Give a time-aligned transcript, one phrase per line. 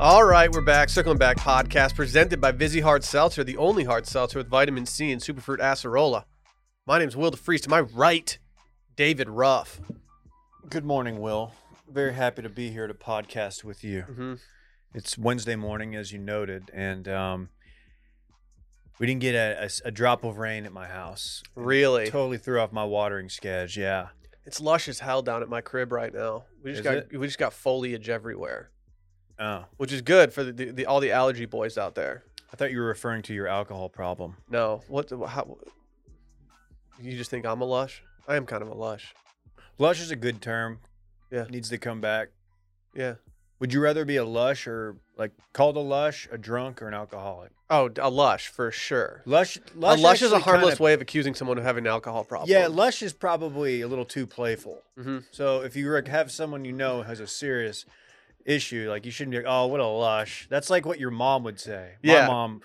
[0.00, 0.90] All right, we're back.
[0.90, 5.10] Circling Back podcast presented by Vizzy Hard Seltzer, the only hard seltzer with vitamin C
[5.10, 6.22] and superfruit acerola.
[6.86, 7.62] My name's Will DeFreeze.
[7.62, 8.38] To my right,
[8.94, 9.80] David Ruff.
[10.70, 11.52] Good morning, Will.
[11.90, 14.02] Very happy to be here to podcast with you.
[14.02, 14.34] Mm-hmm.
[14.94, 17.48] It's Wednesday morning, as you noted, and um,
[18.98, 19.34] we didn't get
[19.84, 21.42] a drop of rain at my house.
[21.54, 22.06] Really?
[22.10, 23.82] Totally threw off my watering schedule.
[23.82, 24.08] Yeah.
[24.44, 26.44] It's lush as hell down at my crib right now.
[26.62, 27.18] We just Is got it?
[27.18, 28.70] we just got foliage everywhere,
[29.38, 32.24] Oh, which is good for the, the, the all the allergy boys out there.
[32.50, 34.36] I thought you were referring to your alcohol problem.
[34.48, 35.08] No, what?
[35.08, 35.58] the- How?
[37.00, 38.02] You just think I'm a lush?
[38.26, 39.14] I am kind of a lush.
[39.78, 40.80] Lush is a good term.
[41.30, 41.44] Yeah.
[41.50, 42.28] Needs to come back.
[42.94, 43.14] Yeah.
[43.60, 46.94] Would you rather be a lush or like called a lush, a drunk, or an
[46.94, 47.50] alcoholic?
[47.70, 49.22] Oh, a lush for sure.
[49.26, 51.90] Lush, lush, a lush is a harmless kinda- way of accusing someone of having an
[51.90, 52.48] alcohol problem.
[52.48, 54.82] Yeah, lush is probably a little too playful.
[54.96, 55.24] Mhm.
[55.32, 57.84] So if you have someone you know has a serious
[58.46, 61.42] issue, like you shouldn't be like, "Oh, what a lush." That's like what your mom
[61.44, 61.96] would say.
[62.02, 62.26] My Yeah.
[62.28, 62.62] mom,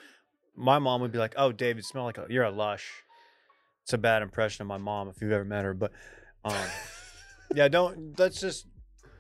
[0.56, 3.04] my mom would be like, "Oh, David, smell like a, you're a lush."
[3.82, 5.92] It's a bad impression of my mom if you've ever met her, but
[6.46, 6.54] um,
[7.54, 8.18] yeah, don't.
[8.18, 8.68] Let's just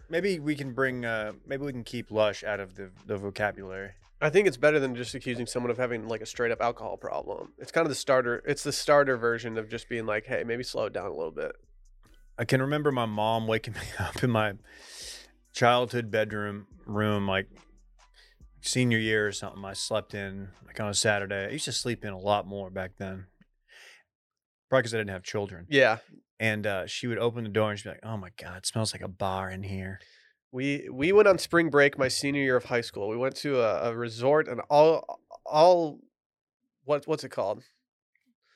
[0.09, 3.91] maybe we can bring uh maybe we can keep lush out of the the vocabulary.
[4.21, 6.95] I think it's better than just accusing someone of having like a straight up alcohol
[6.95, 7.51] problem.
[7.57, 8.41] It's kind of the starter.
[8.47, 11.31] It's the starter version of just being like, hey, maybe slow it down a little
[11.31, 11.53] bit.
[12.37, 14.53] I can remember my mom waking me up in my
[15.51, 17.47] childhood bedroom room, like
[18.61, 19.63] senior year or something.
[19.65, 21.47] I slept in like on a Saturday.
[21.47, 23.25] I used to sleep in a lot more back then,
[24.69, 25.65] probably because I didn't have children.
[25.69, 25.97] Yeah,
[26.43, 28.65] And uh, she would open the door and she'd be like, "Oh my god, it
[28.65, 29.99] smells like a bar in here."
[30.53, 33.09] we we went on spring break my senior year of high school.
[33.09, 35.99] We went to a, a resort and all all
[36.85, 37.63] what what's it called?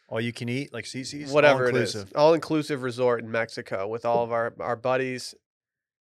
[0.08, 4.06] All you can eat, like CC's, Whatever it is, all inclusive resort in Mexico with
[4.06, 5.34] all of our our buddies.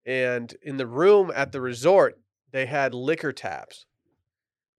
[0.05, 2.17] And in the room at the resort,
[2.51, 3.85] they had liquor taps.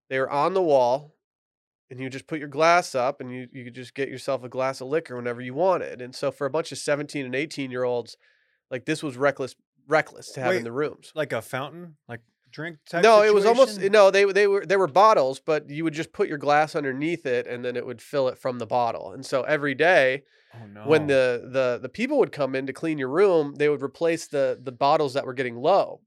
[0.08, 1.14] They were on the wall,
[1.92, 4.48] and you just put your glass up, and you you could just get yourself a
[4.48, 6.00] glass of liquor whenever you wanted.
[6.02, 8.16] And so for a bunch of seventeen and eighteen year olds,
[8.70, 9.54] like this was reckless
[9.86, 11.12] reckless to have in the rooms.
[11.14, 12.20] like a fountain, like
[12.50, 13.02] drink type.
[13.02, 14.10] No, it was almost no.
[14.10, 17.46] They they were they were bottles, but you would just put your glass underneath it,
[17.46, 19.12] and then it would fill it from the bottle.
[19.12, 20.22] And so every day,
[20.54, 20.82] Oh no!
[20.86, 24.26] when the the the people would come in to clean your room, they would replace
[24.26, 26.00] the the bottles that were getting low.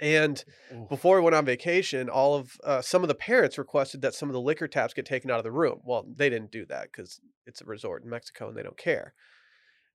[0.00, 0.88] And Oof.
[0.88, 4.28] before we went on vacation, all of uh, some of the parents requested that some
[4.28, 5.80] of the liquor taps get taken out of the room.
[5.84, 9.14] Well, they didn't do that because it's a resort in Mexico and they don't care.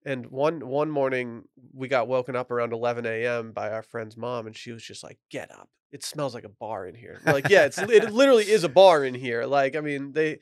[0.03, 3.51] And one one morning, we got woken up around 11 a.m.
[3.51, 5.69] by our friend's mom, and she was just like, "Get up!
[5.91, 8.69] It smells like a bar in here." We're like, yeah, it's it literally is a
[8.69, 9.45] bar in here.
[9.45, 10.39] Like, I mean, they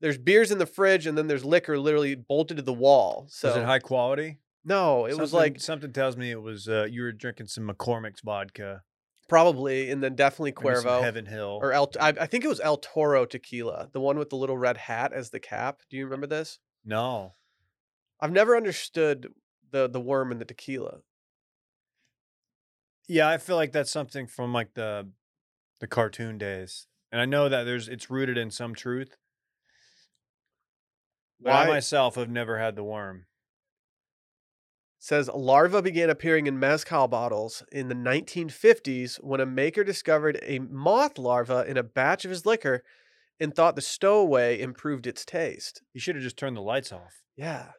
[0.00, 3.26] there's beers in the fridge, and then there's liquor literally bolted to the wall.
[3.28, 4.38] So is it high quality?
[4.64, 8.20] no, it was like something tells me it was uh, you were drinking some McCormick's
[8.20, 8.82] vodka,
[9.32, 11.00] probably, and then definitely Cuervo.
[11.00, 11.58] Heaven Hill.
[11.62, 14.58] or El, I, I think it was El Toro tequila, the one with the little
[14.58, 15.80] red hat as the cap.
[15.88, 16.58] Do you remember this?
[16.84, 17.32] no,
[18.20, 19.32] I've never understood
[19.70, 20.98] the the worm in the tequila.
[23.08, 25.08] Yeah, I feel like that's something from like the
[25.80, 26.86] the cartoon days.
[27.10, 29.16] And I know that there's it's rooted in some truth.
[31.40, 33.24] But I myself have never had the worm.
[35.02, 40.60] Says larva began appearing in mezcal bottles in the 1950s when a maker discovered a
[40.60, 42.84] moth larva in a batch of his liquor
[43.40, 45.82] and thought the stowaway improved its taste.
[45.92, 47.24] You should have just turned the lights off.
[47.36, 47.70] Yeah.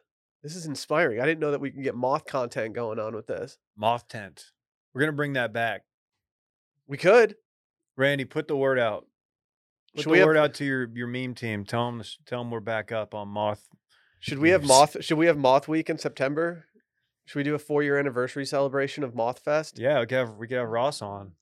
[0.42, 1.18] This is inspiring.
[1.18, 3.56] I didn't know that we can get moth content going on with this.
[3.74, 4.50] Moth tent.
[4.92, 5.84] We're gonna bring that back.
[6.86, 7.36] We could.
[7.96, 9.06] Randy, put the word out.
[9.94, 11.64] Put Should the we have- word out to your, your meme team.
[11.64, 13.66] Tell them tell them we're back up on moth.
[14.20, 16.66] Should we have moth should we have moth week in September?
[17.26, 19.78] Should we do a 4-year anniversary celebration of Moth Fest?
[19.78, 21.32] Yeah, we could have we could have Ross on.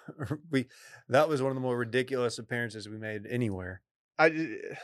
[0.50, 0.66] we
[1.08, 3.82] that was one of the more ridiculous appearances we made anywhere.
[4.18, 4.74] I eh,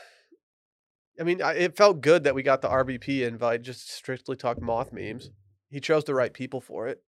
[1.18, 4.60] I mean, I, it felt good that we got the RBP invite just strictly talk
[4.60, 5.30] moth memes.
[5.70, 7.02] He chose the right people for it.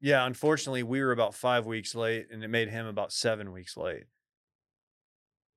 [0.00, 3.76] Yeah, unfortunately, we were about five weeks late, and it made him about seven weeks
[3.76, 4.04] late.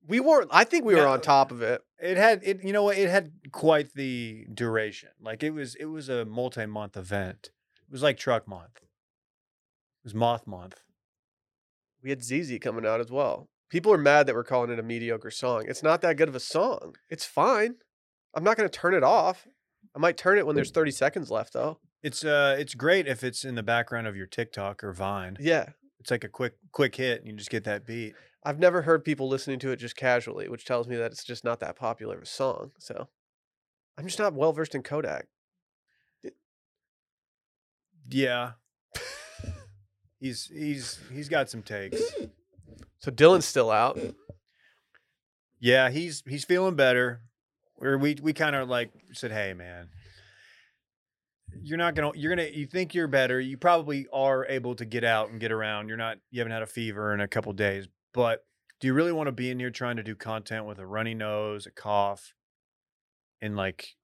[0.06, 0.48] We weren't.
[0.50, 1.82] I think we were No, on top of it.
[1.98, 2.98] It had it, you know what?
[2.98, 5.10] It had quite the duration.
[5.20, 7.50] Like it was, it was a multi-month event.
[7.86, 8.76] It was like truck month.
[8.78, 10.80] It was moth month.
[12.02, 13.48] We had ZEZE coming out as well.
[13.68, 15.66] People are mad that we're calling it a mediocre song.
[15.68, 16.96] It's not that good of a song.
[17.10, 17.74] It's fine.
[18.34, 19.46] I'm not going to turn it off.
[19.94, 21.78] I might turn it when there's 30 seconds left, though.
[22.02, 25.36] It's uh, it's great if it's in the background of your TikTok or Vine.
[25.38, 25.66] Yeah.
[25.98, 28.14] It's like a quick quick hit, and you just get that beat.
[28.42, 31.44] I've never heard people listening to it just casually, which tells me that it's just
[31.44, 32.72] not that popular of a song.
[32.78, 33.08] So
[33.98, 35.26] I'm just not well versed in Kodak.
[38.08, 38.52] Yeah.
[40.20, 42.00] he's he's he's got some takes.
[42.98, 43.98] So Dylan's still out.
[45.58, 47.20] Yeah, he's he's feeling better.
[47.76, 49.88] Where we we kind of like said, hey man,
[51.62, 53.40] you're not gonna you're gonna you think you're better.
[53.40, 55.88] You probably are able to get out and get around.
[55.88, 58.44] You're not you haven't had a fever in a couple days, but
[58.80, 61.14] do you really want to be in here trying to do content with a runny
[61.14, 62.34] nose, a cough,
[63.40, 63.94] and like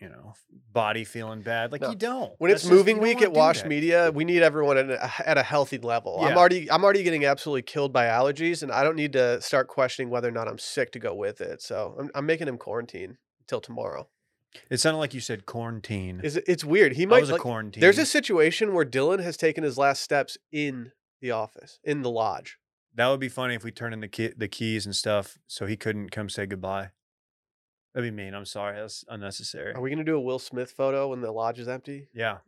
[0.00, 0.34] you know
[0.72, 1.72] body feeling bad?
[1.72, 1.90] Like No.
[1.90, 2.32] you don't.
[2.38, 3.68] When it's That's just- moving week at Wash that.
[3.68, 6.18] Media, we need everyone at a, at a healthy level.
[6.20, 6.28] Yeah.
[6.28, 9.68] I'm already I'm already getting absolutely killed by allergies, and I don't need to start
[9.68, 11.62] questioning whether or not I'm sick to go with it.
[11.62, 14.08] So I'm, I'm making him quarantine until tomorrow.
[14.70, 16.20] It sounded like you said quarantine.
[16.22, 16.92] Is it, it's weird.
[16.92, 17.80] He I might was a like, quarantine.
[17.80, 22.10] There's a situation where Dylan has taken his last steps in the office, in the
[22.10, 22.58] lodge.
[22.94, 25.66] That would be funny if we turned in the key, the keys and stuff, so
[25.66, 26.90] he couldn't come say goodbye.
[27.94, 28.34] That'd be mean.
[28.34, 28.76] I'm sorry.
[28.78, 29.74] That's unnecessary.
[29.74, 32.08] Are we gonna do a Will Smith photo when the lodge is empty?
[32.14, 32.38] yeah.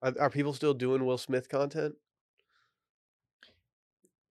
[0.00, 1.96] Are, are people still doing Will Smith content?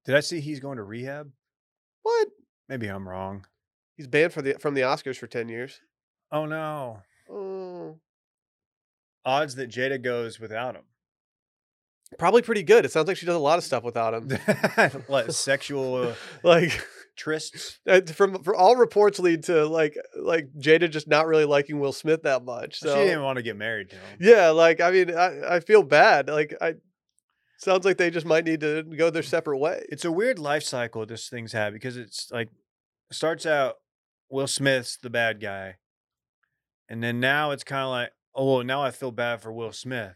[0.06, 1.30] Did I see he's going to rehab?
[2.04, 2.30] What?
[2.70, 3.46] Maybe I'm wrong.
[3.98, 5.82] He's banned for the from the Oscars for ten years.
[6.32, 7.02] Oh no.
[7.30, 7.98] Oh,
[9.26, 10.84] Odds that Jada goes without him.
[12.18, 12.86] Probably pretty good.
[12.86, 14.30] It sounds like she does a lot of stuff without him.
[15.08, 16.14] what sexual uh,
[16.44, 16.82] like
[17.18, 17.78] trysts?
[17.88, 21.94] uh, from for all reports lead to like like Jada just not really liking Will
[21.94, 22.80] Smith that much.
[22.80, 24.18] So she didn't want to get married to him.
[24.20, 26.30] yeah, like I mean, I, I feel bad.
[26.30, 26.76] Like I
[27.58, 29.86] sounds like they just might need to go their separate way.
[29.90, 32.50] It's a weird life cycle this thing's had because it's like
[33.12, 33.76] starts out
[34.30, 35.76] Will Smith's the bad guy,
[36.90, 39.72] and then now it's kind of like, oh, well, now I feel bad for Will
[39.72, 40.16] Smith.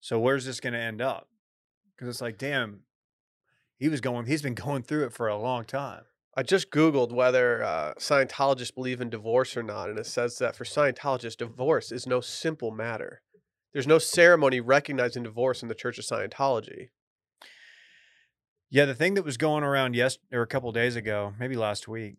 [0.00, 1.28] So where's this going to end up?
[1.94, 2.80] Because it's like, damn,
[3.76, 6.02] he was going, he's been going through it for a long time.
[6.36, 10.54] I just Googled whether uh, Scientologists believe in divorce or not, and it says that
[10.54, 13.20] for Scientologists, divorce is no simple matter.
[13.72, 16.88] There's no ceremony recognizing divorce in the Church of Scientology.
[18.70, 21.88] Yeah, the thing that was going around yes or a couple days ago, maybe last
[21.88, 22.16] week,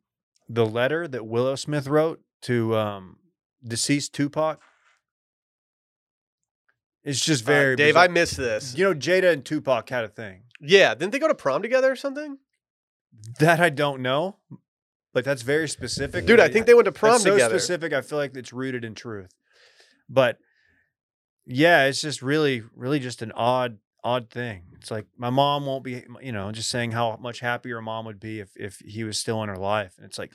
[0.50, 3.18] the letter that Willow Smith wrote to um,
[3.66, 4.60] deceased Tupac.
[7.03, 8.03] It's just Uh, very Dave, bizarre.
[8.03, 8.77] I miss this.
[8.77, 10.44] You know, Jada and Tupac had a thing.
[10.59, 12.38] yeah, didn't they go to prom together or something?
[13.39, 14.38] That I don't know,
[15.13, 16.25] but that's very specific.
[16.25, 17.57] Dude, I think they went to prom so together.
[17.59, 17.92] specific.
[17.94, 19.31] I feel like it's rooted in truth.
[20.07, 20.38] But
[21.45, 24.63] yeah, it's just really, really just an odd, odd thing.
[24.75, 28.19] It's like my mom won't be, you know, just saying how much happier mom would
[28.19, 30.31] be if if he was still in her life, and it's like,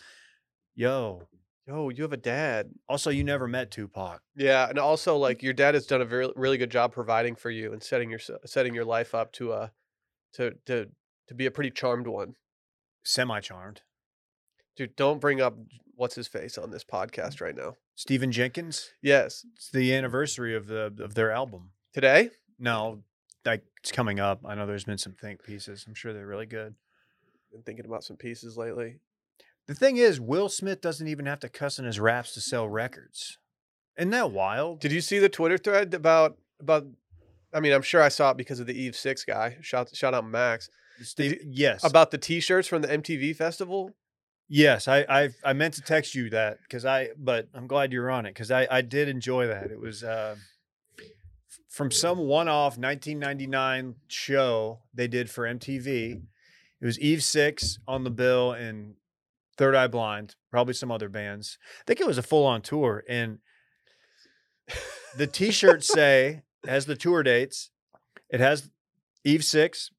[0.75, 1.23] yo.
[1.67, 2.71] Yo, you have a dad.
[2.89, 4.21] Also, you never met Tupac.
[4.37, 7.51] Yeah, and also like your dad has done a very really good job providing for
[7.51, 9.69] you and setting your setting your life up to uh
[10.35, 10.89] to to
[11.29, 12.35] to be a pretty charmed one.
[13.05, 13.83] Semi charmed.
[14.77, 15.57] Dude, don't bring up
[15.97, 17.77] what's his face on this podcast right now.
[17.97, 18.91] Stephan Jenkins.
[19.03, 21.71] Yes, It's the anniversary of the of their album.
[21.93, 22.31] today.
[22.59, 23.03] No,
[23.45, 24.41] like it's coming up.
[24.45, 25.85] I know there's been some think pieces.
[25.89, 26.75] I'm sure they're really good.
[27.51, 28.97] Been thinking about some pieces lately.
[29.67, 32.69] The thing is, Will Smith doesn't even have to cuss in his raps to sell
[32.69, 33.39] records.
[33.99, 34.81] Isn't that wild?
[34.81, 36.87] Did you see the Twitter thread about about?
[37.53, 39.57] I mean, I'm sure I saw it because of the Eve Six guy.
[39.63, 40.69] Shout shout out Max
[41.03, 43.95] Steve- yes, about the T-shirts from the MTV festival.
[44.49, 44.87] yes.
[44.89, 48.27] I I I meant to text you that because I, but I'm glad you're on
[48.27, 49.71] it because I I did enjoy that.
[49.71, 50.37] It was uh,
[51.69, 56.23] from some one-off 1999 show they did for MTV.
[56.81, 58.95] It was Eve Six on the bill and
[59.57, 61.59] Third Eye Blind, probably some other bands.
[61.81, 63.39] I think it was a full-on tour, and
[65.17, 67.71] the T-shirts say has the tour dates.
[68.29, 68.71] It has
[69.25, 69.91] Eve Six,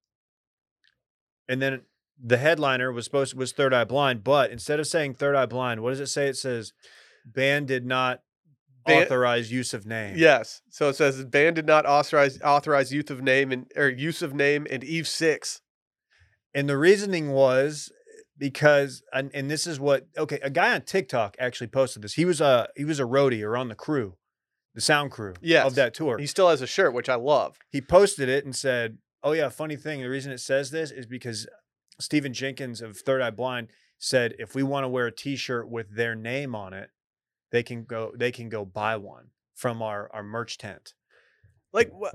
[1.48, 1.82] and then
[2.22, 5.82] the headliner was supposed was Third Eye Blind, but instead of saying Third Eye Blind,
[5.82, 6.28] what does it say?
[6.28, 6.74] It says
[7.26, 8.22] band did not
[8.86, 10.16] Ban- authorize use of name.
[10.18, 10.62] Yes.
[10.70, 14.34] So it says band did not authorize authorize youth of name and or use of
[14.34, 15.62] name and Eve Six.
[16.54, 17.92] And the reasoning was
[18.38, 22.14] because and, and this is what okay, a guy on TikTok actually posted this.
[22.14, 24.16] He was a he was a roadie or on the crew,
[24.76, 25.66] the sound crew Yes.
[25.68, 26.18] of that tour.
[26.18, 27.58] He still has a shirt, which I love.
[27.70, 30.02] he posted it and said, "Oh yeah, funny thing.
[30.02, 31.48] The reason it says this is because
[32.00, 35.96] Stephan Jenkins of Third Eye Blind said if we want to wear a T-shirt with
[35.96, 36.92] their name on it,
[37.52, 38.12] they can go.
[38.16, 40.94] They can go buy one from our our merch tent.
[41.74, 42.14] Like what?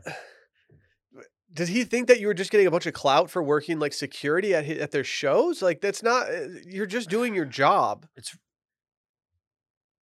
[1.52, 3.92] Did he think that you were just getting a bunch of clout for working like
[3.92, 5.60] security at hi- at their shows?
[5.62, 6.28] Like that's not.
[6.28, 8.06] uh, You're just doing your job.
[8.16, 8.36] It's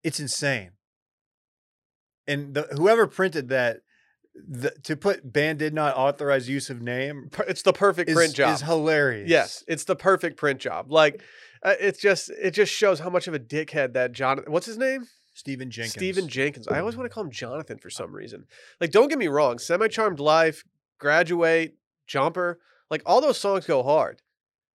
[0.04, 0.72] it's insane.
[2.28, 3.82] And the, whoever printed that
[4.36, 8.36] the, to put band did not authorize use of name It's the perfect is, print
[8.36, 8.54] job.
[8.54, 9.28] is hilarious.
[9.30, 10.92] Yes, it's the perfect print job.
[10.92, 11.22] Like,
[11.64, 14.44] uh, it's just it just shows how much of a dickhead that John.
[14.48, 15.08] What's his name?
[15.34, 15.94] Stephan Jenkins.
[15.94, 16.68] Stephan Jenkins.
[16.68, 18.46] I always want to call him Jonathan for some reason.
[18.80, 20.64] Like, don't get me wrong, Semi Charmed Life,
[21.00, 21.76] Graduate,
[22.08, 24.22] Jumper, like all those songs go hard.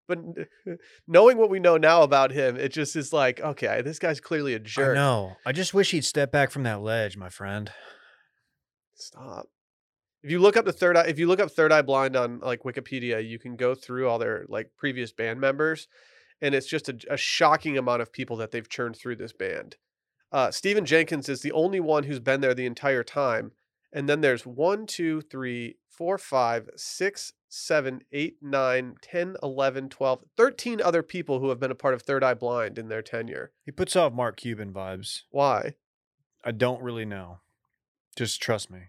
[0.09, 0.19] But
[1.07, 4.55] knowing what we know now about him, it just is like, okay, this guy's clearly
[4.55, 4.95] a jerk.
[4.95, 5.37] know.
[5.47, 7.71] I just wish he'd step back from that ledge, my friend.
[8.95, 9.49] Stop.
[10.23, 12.39] If you look up the third eye, if you look up Third Eye Blind on
[12.41, 15.89] like Wikipedia, you can go through all their like previous band members,
[16.41, 19.77] and it's just a, a shocking amount of people that they've churned through this band.
[20.31, 23.51] Uh, Stephan Jenkins is the only one who's been there the entire time,
[23.93, 30.25] and then there's one, two, three, four, five, six, seven, eight, nine, 10, 11, 12,
[30.37, 33.53] 13 other people who have been a part of Third Eye Blind in their tenure.
[33.65, 35.23] He puts off Mark Cuban vibes.
[35.31, 35.75] Why?
[36.45, 37.41] I don't really know.
[38.17, 38.89] Just trust me.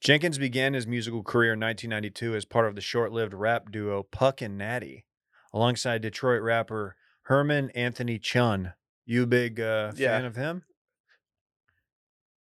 [0.00, 4.02] Jenkins began his musical career in 1992 as part of the short lived rap duo
[4.02, 5.06] Puck and Natty,
[5.52, 8.74] alongside Detroit rapper Herman Anthony Chun.
[9.04, 10.16] You a big uh, Yeah.
[10.16, 10.64] fan of him?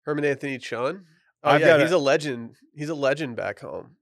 [0.05, 1.05] Herman Anthony Chun.
[1.43, 2.55] Oh I've yeah, he's a- a legend.
[2.73, 3.97] He's a legend back home.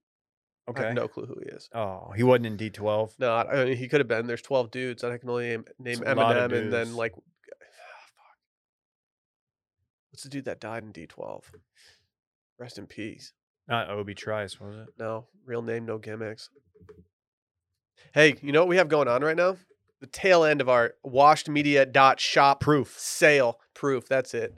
[0.67, 0.83] I Okay.
[0.85, 1.69] have no clue who he is.
[1.73, 3.19] Oh, he wasn't in D12.
[3.19, 4.27] No, I mean, he could have been.
[4.27, 6.73] There's 12 dudes, and I can only name, name It's a lot of Eminem, and
[6.73, 7.23] then like, fuck.
[10.11, 11.43] What's the dude that died in D12?
[12.57, 13.33] Rest in peace.
[13.67, 14.87] Not Obi Trice, was it?
[14.97, 16.49] No, real name, no gimmicks.
[18.13, 19.57] Hey, you know what we have going on right now?
[20.01, 22.95] The tail end of our washedmedia.shop Proof.
[22.97, 24.07] sale proof.
[24.07, 24.53] That's it.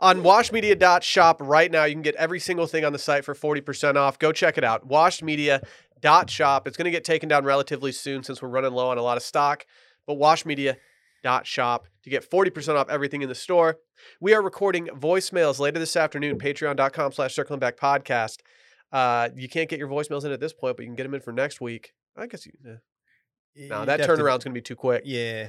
[0.00, 3.96] On washmedia.shop right now, you can get every single thing on the site for 40%
[3.96, 4.18] off.
[4.18, 4.88] Go check it out.
[4.88, 6.66] Washmedia.shop.
[6.68, 9.16] It's going to get taken down relatively soon since we're running low on a lot
[9.16, 9.66] of stock.
[10.06, 13.78] But washmedia.shop to get 40% off everything in the store.
[14.20, 16.38] We are recording voicemails later this afternoon.
[16.38, 18.38] Patreon.com slash circling back podcast.
[18.92, 21.14] Uh, you can't get your voicemails in at this point, but you can get them
[21.14, 21.92] in for next week.
[22.16, 22.52] I guess you.
[22.66, 22.76] eh.
[23.68, 25.02] No, that turnaround's going to be too quick.
[25.04, 25.48] Yeah.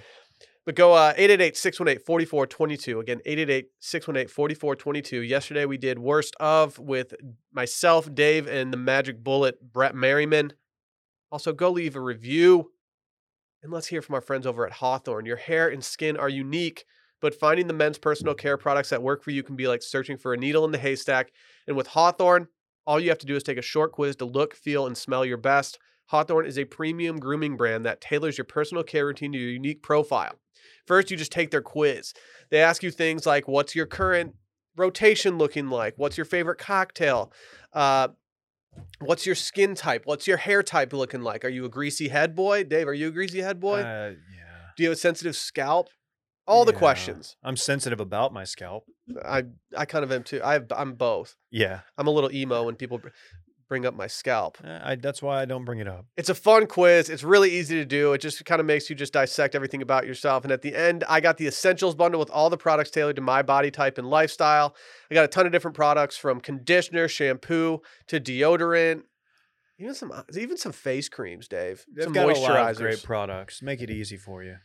[0.69, 2.99] But go uh 888-618-4422.
[2.99, 5.27] Again, 888-618-4422.
[5.27, 7.15] Yesterday we did worst of with
[7.51, 10.53] myself, Dave, and the Magic Bullet, Brett Merriman.
[11.31, 12.71] Also, go leave a review.
[13.63, 15.25] And let's hear from our friends over at Hawthorne.
[15.25, 16.85] Your hair and skin are unique,
[17.19, 20.17] but finding the men's personal care products that work for you can be like searching
[20.17, 21.31] for a needle in the haystack.
[21.65, 22.47] And with Hawthorne,
[22.85, 25.25] all you have to do is take a short quiz to look, feel, and smell
[25.25, 25.79] your best.
[26.10, 29.82] Hawthorne is a premium grooming brand that tailors your personal care routine to your unique
[29.84, 30.36] profile.
[30.86, 32.13] First, you just take their quiz.
[32.50, 34.36] They ask you things like what's your current
[34.75, 35.94] rotation looking like?
[35.98, 37.32] What's your favorite cocktail?
[37.74, 38.10] Uh,
[39.00, 40.04] what's your skin type?
[40.06, 41.46] What's your hair type looking like?
[41.46, 42.63] Are you a greasy head boy?
[42.63, 43.82] Dave, are you a greasy head boy?
[43.82, 44.62] Uh, yeah.
[44.75, 45.89] Do you have a sensitive scalp?
[46.48, 46.80] All the Yeah.
[46.80, 47.36] questions.
[47.44, 48.86] I'm sensitive about my scalp.
[49.24, 49.44] I
[49.78, 50.42] I kind of am too.
[50.44, 51.36] I have, I'm both.
[51.51, 51.82] Yeah.
[52.00, 53.00] I'm a little emo when people
[53.69, 54.57] bring up my scalp.
[54.63, 56.05] Uh, I, that's why I don't bring it up.
[56.17, 57.09] It's a fun quiz.
[57.09, 58.11] It's really easy to do.
[58.13, 60.43] It just kind of makes you just dissect everything about yourself.
[60.43, 63.21] And at the end, I got the essentials bundle with all the products tailored to
[63.21, 64.75] my body type and lifestyle.
[65.09, 69.03] I got a ton of different products from conditioner, shampoo to deodorant,
[69.77, 71.85] even some uh, even some face creams, Dave.
[71.95, 72.71] They've some got a lot moisturizers.
[72.71, 73.61] of great products.
[73.61, 74.57] Make it easy for you.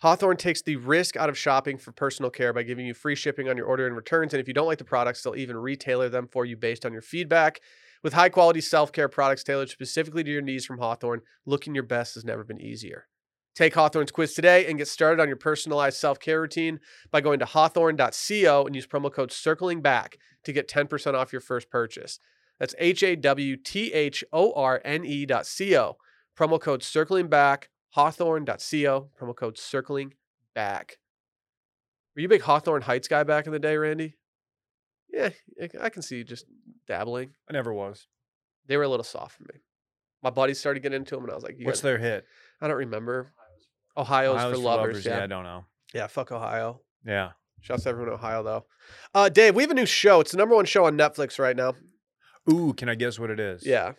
[0.00, 3.48] Hawthorne takes the risk out of shopping for personal care by giving you free shipping
[3.48, 4.32] on your order and returns.
[4.32, 6.92] And if you don't like the products, they'll even retailer them for you based on
[6.92, 7.60] your feedback.
[8.02, 11.84] With high quality self care products tailored specifically to your needs from Hawthorne, looking your
[11.84, 13.06] best has never been easier.
[13.54, 16.78] Take Hawthorne's quiz today and get started on your personalized self care routine
[17.10, 21.40] by going to hawthorne.co and use promo code circling back to get 10% off your
[21.40, 22.20] first purchase.
[22.60, 25.96] That's H A W T H O R N E dot co.
[26.38, 30.14] Promo code circling back, hawthorne.co, promo code circling
[30.54, 30.98] back.
[32.14, 34.16] Were you a big Hawthorne Heights guy back in the day, Randy?
[35.12, 36.46] Yeah, I- I can see just
[36.88, 37.30] dabbling.
[37.48, 38.06] I never was.
[38.66, 39.60] They were a little soft for me.
[40.22, 42.24] My buddies started getting into them, and I was like, you What's their hit?
[42.60, 43.32] I don't remember.
[43.96, 45.06] Ohio's, Ohio's for lovers.
[45.06, 45.18] Yeah.
[45.18, 45.24] Yeah.
[45.24, 45.64] I don't know.
[45.94, 46.80] yeah, fuck Ohio.
[47.04, 47.30] Yeah.
[47.60, 48.64] Shouts to everyone in Ohio, though.
[49.14, 50.20] Uh, Dave, we have a new show.
[50.20, 51.74] It's the number one show on Netflix right now.
[52.50, 53.66] Ooh, can I guess what it is?
[53.66, 53.92] Yeah.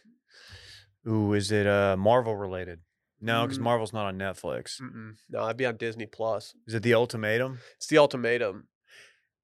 [1.07, 2.79] Ooh, is it uh Marvel related?
[3.21, 3.63] No, because Mm.
[3.63, 4.81] Marvel's not on Netflix.
[4.81, 5.11] Mm-mm.
[5.29, 6.53] No, I'd be on Disney Plus.
[6.67, 7.59] Is it The Ultimatum?
[7.75, 8.67] It's the ultimatum.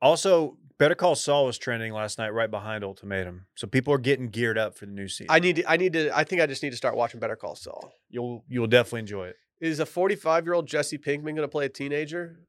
[0.01, 3.45] Also, Better Call Saul was trending last night right behind Ultimatum.
[3.55, 5.27] So people are getting geared up for the new season.
[5.29, 7.35] I need to, I need to, I think I just need to start watching Better
[7.37, 7.93] Call Saul.
[8.09, 9.35] you'll you'll definitely enjoy it.
[9.61, 12.39] Is a 45 year old Jesse Pinkman going to play a teenager?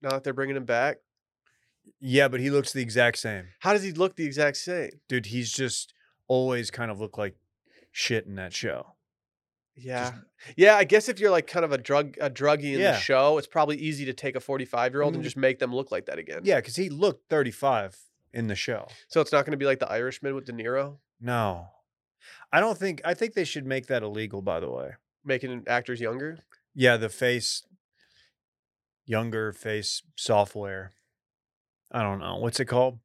[0.00, 0.98] Now that they're bringing him back,
[2.00, 3.48] Yeah, but he looks the exact same.
[3.60, 4.90] how does he look the exact same?
[5.08, 5.92] Dude, he's just
[6.28, 7.34] always kind of looked like
[7.92, 8.94] shit in that show.
[9.80, 10.12] Yeah,
[10.56, 10.76] yeah.
[10.76, 12.92] I guess if you're like kind of a drug a druggie in Yeah.
[12.92, 15.24] the show, it's probably easy to take a 45 year old and mm-hmm.
[15.24, 16.40] just make them look like that again.
[16.44, 17.96] Yeah, because he looked 35
[18.32, 18.88] in the show.
[19.08, 21.68] So it's not going to be like the Irishman with De Niro, No.
[22.52, 24.92] I don't think I think they should make that illegal, by the way.
[25.24, 26.38] making actors younger.
[26.74, 27.62] Yeah, the face
[29.06, 30.92] younger face software.
[31.90, 32.36] I don't know.
[32.36, 32.98] What's it called?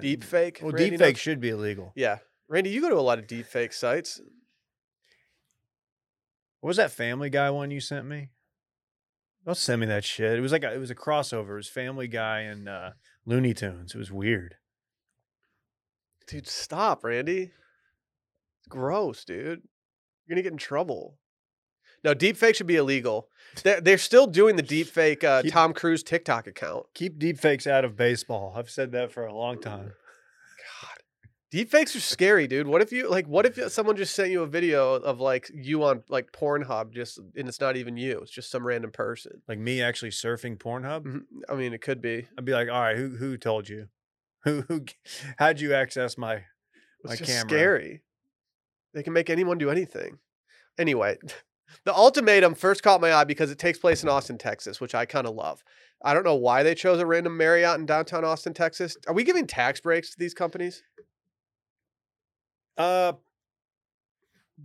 [0.00, 0.60] Deep fake.
[0.62, 1.20] Well, Randy deep fake knows?
[1.20, 1.92] should be illegal.
[1.96, 2.18] Yeah,
[2.48, 4.20] Randy, you go to a lot of deep fake sites.
[6.60, 8.30] What was that Family Guy one you sent me?
[9.46, 10.36] Don't send me that shit.
[10.38, 11.52] It was like a, it was a crossover.
[11.52, 12.90] It was Family Guy and uh,
[13.24, 13.94] Looney Tunes.
[13.94, 14.56] It was weird.
[16.26, 17.50] Dude, stop, Randy.
[18.60, 19.62] It's gross, dude.
[20.26, 21.16] You're gonna get in trouble.
[22.04, 23.28] No, deep fake should be illegal.
[23.62, 26.86] They're, they're still doing the deep fake uh, Keep- Tom Cruise TikTok account.
[26.94, 28.54] Keep deep fakes out of baseball.
[28.56, 29.92] I've said that for a long time.
[31.52, 32.66] God, deep fakes are scary, dude.
[32.66, 33.26] What if you like?
[33.26, 37.18] What if someone just sent you a video of like you on like Pornhub, just
[37.36, 38.18] and it's not even you?
[38.20, 39.42] It's just some random person.
[39.48, 41.02] Like me actually surfing Pornhub.
[41.04, 41.20] Mhm.
[41.48, 42.28] I mean, it could be.
[42.38, 43.88] I'd be like, all right, who who told you?
[44.44, 44.86] Who who?
[45.38, 46.36] How'd you access my?
[46.36, 46.44] It's
[47.04, 47.48] My just camera.
[47.48, 48.02] scary.
[48.94, 50.18] They can make anyone do anything.
[50.78, 51.18] Anyway,
[51.84, 55.04] the ultimatum first caught my eye because it takes place in Austin, Texas, which I
[55.04, 55.62] kind of love.
[56.02, 58.96] I don't know why they chose a random Marriott in downtown Austin, Texas.
[59.06, 60.82] Are we giving tax breaks to these companies?
[62.80, 63.12] Uh,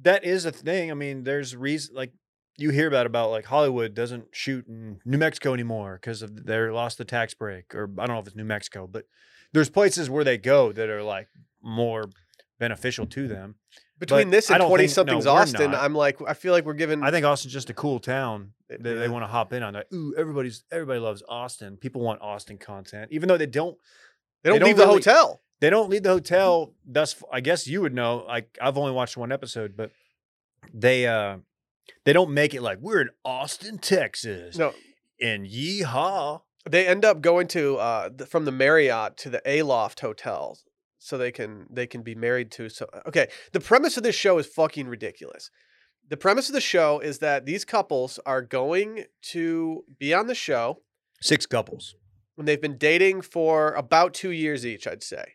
[0.01, 0.91] that is a thing.
[0.91, 2.11] I mean, there's reason like
[2.57, 6.57] you hear about about like Hollywood doesn't shoot in New Mexico anymore because of they
[6.69, 9.05] lost the tax break, or I don't know if it's New Mexico, but
[9.53, 11.27] there's places where they go that are like
[11.61, 12.09] more
[12.59, 13.55] beneficial to them.
[13.97, 15.81] Between But this and think- 20 something's no, Austin, not.
[15.81, 17.01] I'm like, I feel like we're giving.
[17.01, 18.51] I think Austin's just a cool town.
[18.67, 19.87] that They, they want to hop in on that.
[19.93, 21.77] Ooh, everybody's everybody loves Austin.
[21.77, 23.77] People want Austin content, even though they don't.
[24.43, 25.41] they don't they leave don't the really- hotel.
[25.61, 26.73] They don't leave the hotel.
[26.85, 28.25] Thus, I guess you would know.
[28.27, 29.91] Like I've only watched one episode, but
[30.73, 31.37] they uh
[32.03, 34.73] they don't make it like we're in Austin, Texas, No,
[35.21, 36.41] and yeehaw.
[36.69, 40.57] they end up going to uh th- from the Marriott to the Aloft Hotel
[40.99, 44.39] so they can they can be married to so okay the premise of this show
[44.39, 45.51] is fucking ridiculous
[46.09, 50.33] the premise of the show is that these couples are going to be on the
[50.35, 50.81] show
[51.21, 51.93] Six couples.
[52.39, 55.33] and they've been dating for about two years each i'd say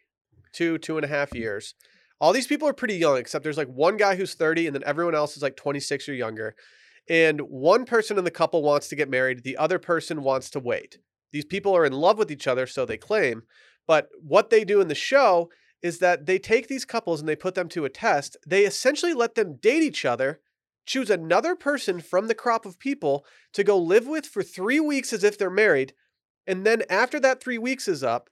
[0.53, 1.75] two two and a half years.
[2.21, 4.85] All these people are pretty young except there's like one guy who's 30 and then
[4.85, 6.55] everyone else is like 26 or younger.
[7.09, 9.43] And one person in the couple wants to get married.
[9.43, 10.99] The other person wants to wait.
[11.33, 13.43] These people are in love with each other so they claim.
[13.87, 15.51] But what they do in the show
[15.83, 18.37] is that they take these couples and they put them to a test.
[18.47, 20.41] They essentially let them date each other
[20.87, 25.13] choose another person from the crop of people to go live with for three weeks
[25.13, 25.93] as if they're married.
[26.47, 28.29] And then after that three weeks is up,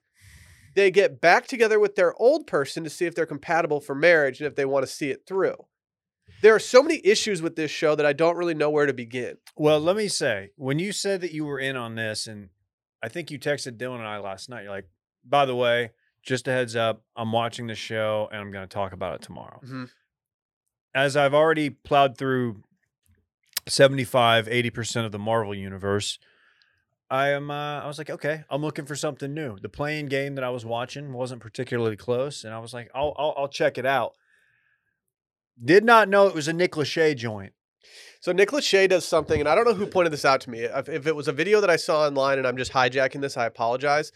[0.75, 4.39] they get back together with their old person to see if they're compatible for marriage
[4.39, 5.55] and if they want to see it through.
[6.41, 8.93] There are so many issues with this show that I don't really know where to
[8.93, 9.37] begin.
[9.57, 12.49] Well, let me say, when you said that you were in on this, and
[13.03, 14.87] I think you texted Dylan and I last night, you're like,
[15.27, 15.91] by the way,
[16.23, 19.21] just a heads up, I'm watching the show and I'm going to talk about it
[19.21, 19.59] tomorrow.
[19.65, 19.89] Mhm.
[20.95, 22.63] As I've already plowed through
[23.67, 26.19] 75, 80% of the Marvel universe,
[27.11, 29.57] I am, uh, I was like, okay, I'm looking for something new.
[29.57, 33.13] The playing game that I was watching wasn't particularly close, and I was like, I'll,
[33.17, 34.13] I'll, I'll check it out.
[35.63, 37.53] Did not know it was a Nick Lachey joint.
[38.21, 40.59] So Nick Lachey does something, and I don't know who pointed this out to me.
[40.59, 43.37] If, if it was a video that I saw online and I'm just hijacking this,
[43.37, 44.11] I apologize.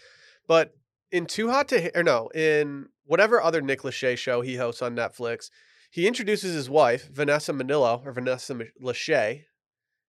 [0.47, 0.75] But
[1.11, 4.95] in Too Hot to or no, in whatever other Nick Lachey show he hosts on
[4.95, 5.49] Netflix,
[5.89, 9.43] he introduces his wife, Vanessa Minnillo, or Vanessa Lachey,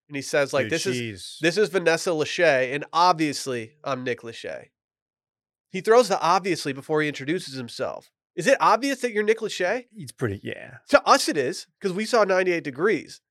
[0.07, 4.21] and he says, like, Dude, this is This is Vanessa Lachey, and obviously I'm Nick
[4.21, 4.67] Lachey.
[5.69, 8.11] He throws the obviously before he introduces himself.
[8.35, 9.85] Is it obvious that you're Nick Lachey?
[9.95, 10.77] He's pretty, yeah.
[10.89, 13.21] To us, it is because we saw 98 Degrees.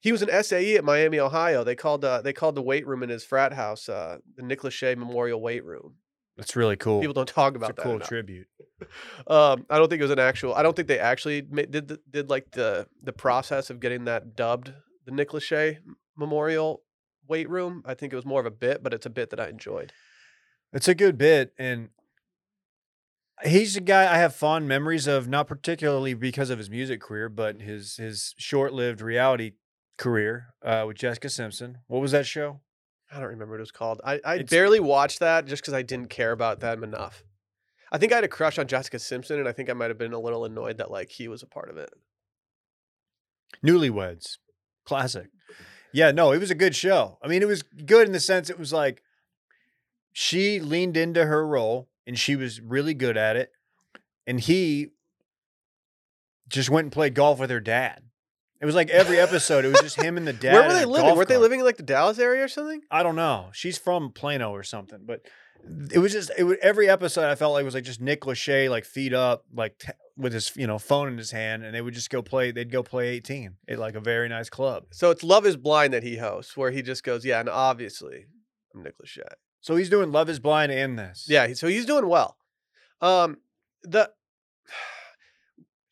[0.00, 1.64] He was an SAE at Miami, Ohio.
[1.64, 4.60] They called uh, they called the weight room in his frat house uh, the Nick
[4.60, 5.96] Lachey Memorial Weight Room.
[6.36, 7.00] That's really cool.
[7.00, 7.82] People don't talk about it's a that.
[7.82, 8.08] cool enough.
[8.08, 8.46] tribute.
[9.26, 10.54] Um, I don't think it was an actual.
[10.54, 14.36] I don't think they actually did the, did like the the process of getting that
[14.36, 14.72] dubbed
[15.08, 15.78] the Nick Lachey
[16.16, 16.82] Memorial
[17.26, 17.82] Weight Room.
[17.86, 19.92] I think it was more of a bit, but it's a bit that I enjoyed.
[20.72, 21.88] It's a good bit, and
[23.42, 27.30] he's a guy I have fond memories of, not particularly because of his music career,
[27.30, 29.52] but his his short lived reality
[29.96, 31.78] career uh, with Jessica Simpson.
[31.86, 32.60] What was that show?
[33.10, 34.02] I don't remember what it was called.
[34.04, 37.24] I, I It's- barely watched that just because I didn't care about them enough.
[37.90, 39.96] I think I had a crush on Jessica Simpson, and I think I might have
[39.96, 41.88] been a little annoyed that like he was a part of it.
[43.66, 44.36] Newlyweds,
[44.88, 45.28] classic.
[45.92, 47.18] Yeah, no, it was a good show.
[47.22, 49.02] I mean, it was good in the sense it was like
[50.12, 53.52] she leaned into her role and she was really good at it,
[54.26, 54.88] and he
[56.48, 58.02] just went and played golf with her dad.
[58.60, 60.52] It was like every episode, it was just him and the dad.
[60.54, 61.16] Where were they living?
[61.16, 62.80] Weren't they living in like the Dallas area or something?
[62.90, 63.50] I don't know.
[63.52, 65.20] She's from Plano or something, but
[65.92, 68.22] it was just it was, every episode I felt like it was like just Nick
[68.22, 71.74] Lachey like feet up like t- with his you know phone in his hand and
[71.74, 74.84] they would just go play they'd go play 18 at like a very nice club.
[74.90, 78.26] So it's Love Is Blind that he hosts, where he just goes, "Yeah, and obviously
[78.74, 79.22] I'm Nick Lachey."
[79.60, 81.26] So he's doing Love Is Blind and this.
[81.28, 82.36] Yeah, so he's doing well.
[83.00, 83.38] Um,
[83.82, 84.10] the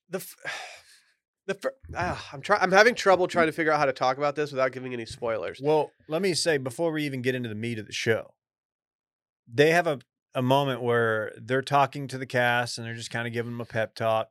[0.08, 0.24] the
[1.46, 2.60] the fir- ah, I'm trying.
[2.60, 5.06] I'm having trouble trying to figure out how to talk about this without giving any
[5.06, 5.60] spoilers.
[5.62, 8.34] Well, let me say before we even get into the meat of the show,
[9.52, 9.98] they have a,
[10.34, 13.60] a moment where they're talking to the cast and they're just kind of giving them
[13.60, 14.28] a pep talk.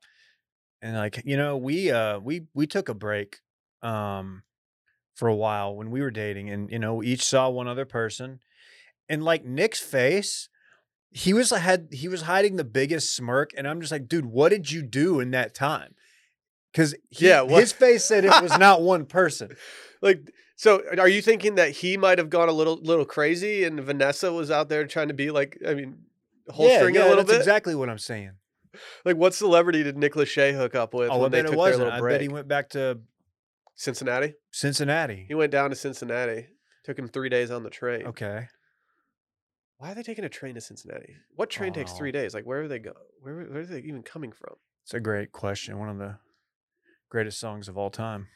[0.82, 3.40] And like, you know, we uh we we took a break
[3.82, 4.44] um
[5.16, 8.40] for a while when we were dating and you know, each saw one other person.
[9.08, 10.50] And like Nick's face,
[11.12, 14.50] he was had he was hiding the biggest smirk and I'm just like, dude, what
[14.50, 15.96] did you do in that time?
[16.74, 19.56] Cuz Yeah, what- his face said it was not one person.
[20.02, 23.64] Like, so uh, are you thinking that he might have gone a little little crazy
[23.64, 25.98] and Vanessa was out there trying to be like, I mean,
[26.50, 27.36] holstering it a little bit?
[27.38, 28.32] exactly what I'm saying.
[29.06, 31.58] Like, what celebrity did Nick Lachey hook up with Oh, I when they took it
[31.58, 32.14] their little I break?
[32.16, 33.00] bet he went back to
[33.76, 34.34] Cincinnati.
[34.52, 35.26] Cincinnati.
[35.28, 36.48] He went down to Cincinnati.
[36.84, 38.06] Took him three days on the train.
[38.08, 38.48] Okay.
[39.78, 41.16] Why are they taking a train to Cincinnati?
[41.36, 41.98] What train takes Oh.
[41.98, 42.34] three days?
[42.34, 42.94] Like, where are they go?
[43.22, 44.56] Where, where are they even coming from?
[44.84, 45.80] It's a great question.
[45.80, 46.18] One of the
[47.10, 48.28] greatest songs of all time.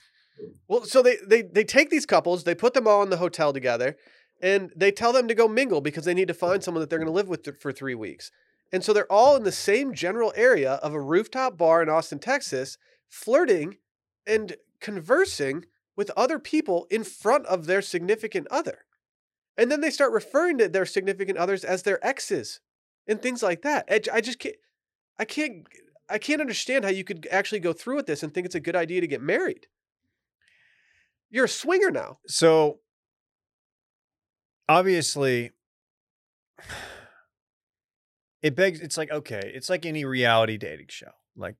[0.67, 3.53] Well, so they they they take these couples, they put them all in the hotel
[3.53, 3.97] together,
[4.41, 6.99] and they tell them to go mingle because they need to find someone that they're
[6.99, 8.31] going to live with th- for three weeks.
[8.71, 12.19] And so they're all in the same general area of a rooftop bar in Austin,
[12.19, 13.77] Texas, flirting
[14.27, 18.85] and conversing with other people in front of their significant other.
[19.57, 22.61] And then they start referring to their significant others as their exes
[23.07, 23.89] and things like that.
[23.89, 24.55] I just can't
[25.17, 25.67] I can't
[26.09, 28.61] I can't understand how you could actually go through with this and think it's a
[28.61, 29.67] good idea to get married.
[31.29, 32.19] You're a swinger now.
[32.27, 32.79] So
[34.67, 35.51] obviously
[38.41, 41.11] it begs it's like okay, it's like any reality dating show.
[41.35, 41.55] Like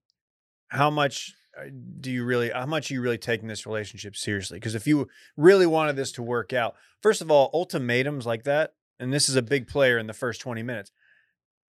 [0.68, 1.64] how much uh,
[2.00, 4.58] do you really how much are you really taking this relationship seriously?
[4.58, 8.74] Because if you really wanted this to work out, first of all, ultimatums like that,
[8.98, 10.90] and this is a big player in the first 20 minutes.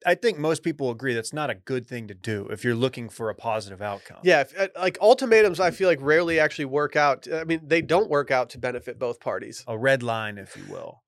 [0.06, 3.10] I think most people agree that's not a good thing to do if you're looking
[3.10, 4.20] for a positive outcome.
[4.24, 7.28] Yeah, if, uh, like ultimatums, I feel like rarely actually work out.
[7.32, 9.64] I mean, they don't work out to benefit both parties.
[9.68, 11.04] a red line, if you will.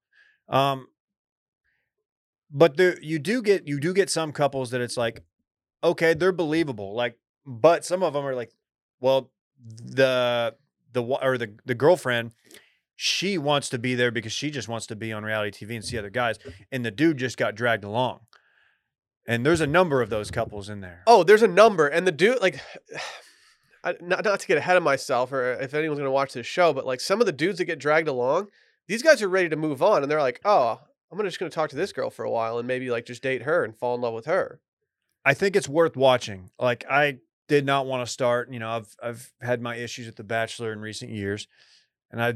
[0.49, 0.87] Um,
[2.51, 5.23] but there you do get you do get some couples that it's like,
[5.83, 6.95] okay, they're believable.
[6.95, 8.51] Like, but some of them are like,
[8.99, 10.55] well, the
[10.91, 12.31] the or the the girlfriend,
[12.95, 15.83] she wants to be there because she just wants to be on reality TV and
[15.83, 16.37] see other guys,
[16.71, 18.19] and the dude just got dragged along.
[19.25, 21.03] And there's a number of those couples in there.
[21.07, 22.59] Oh, there's a number, and the dude like.
[23.85, 26.47] I, not, not to get ahead of myself or if anyone's going to watch this
[26.47, 28.47] show, but like some of the dudes that get dragged along,
[28.87, 30.79] these guys are ready to move on and they're like, oh,
[31.11, 33.05] I'm gonna just going to talk to this girl for a while and maybe like
[33.05, 34.61] just date her and fall in love with her.
[35.25, 36.49] I think it's worth watching.
[36.59, 38.51] Like I did not want to start.
[38.51, 41.47] You know, I've I've had my issues with The Bachelor in recent years,
[42.11, 42.33] and I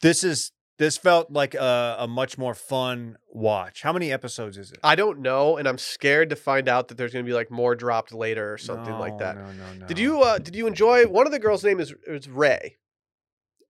[0.00, 3.82] this is this felt like a, a much more fun watch.
[3.82, 4.78] How many episodes is it?
[4.82, 7.50] I don't know, and I'm scared to find out that there's going to be like
[7.50, 9.36] more dropped later or something like that.
[9.36, 9.86] No, no, no.
[9.86, 12.76] Did you uh did you enjoy one of the girls' name is is Ray.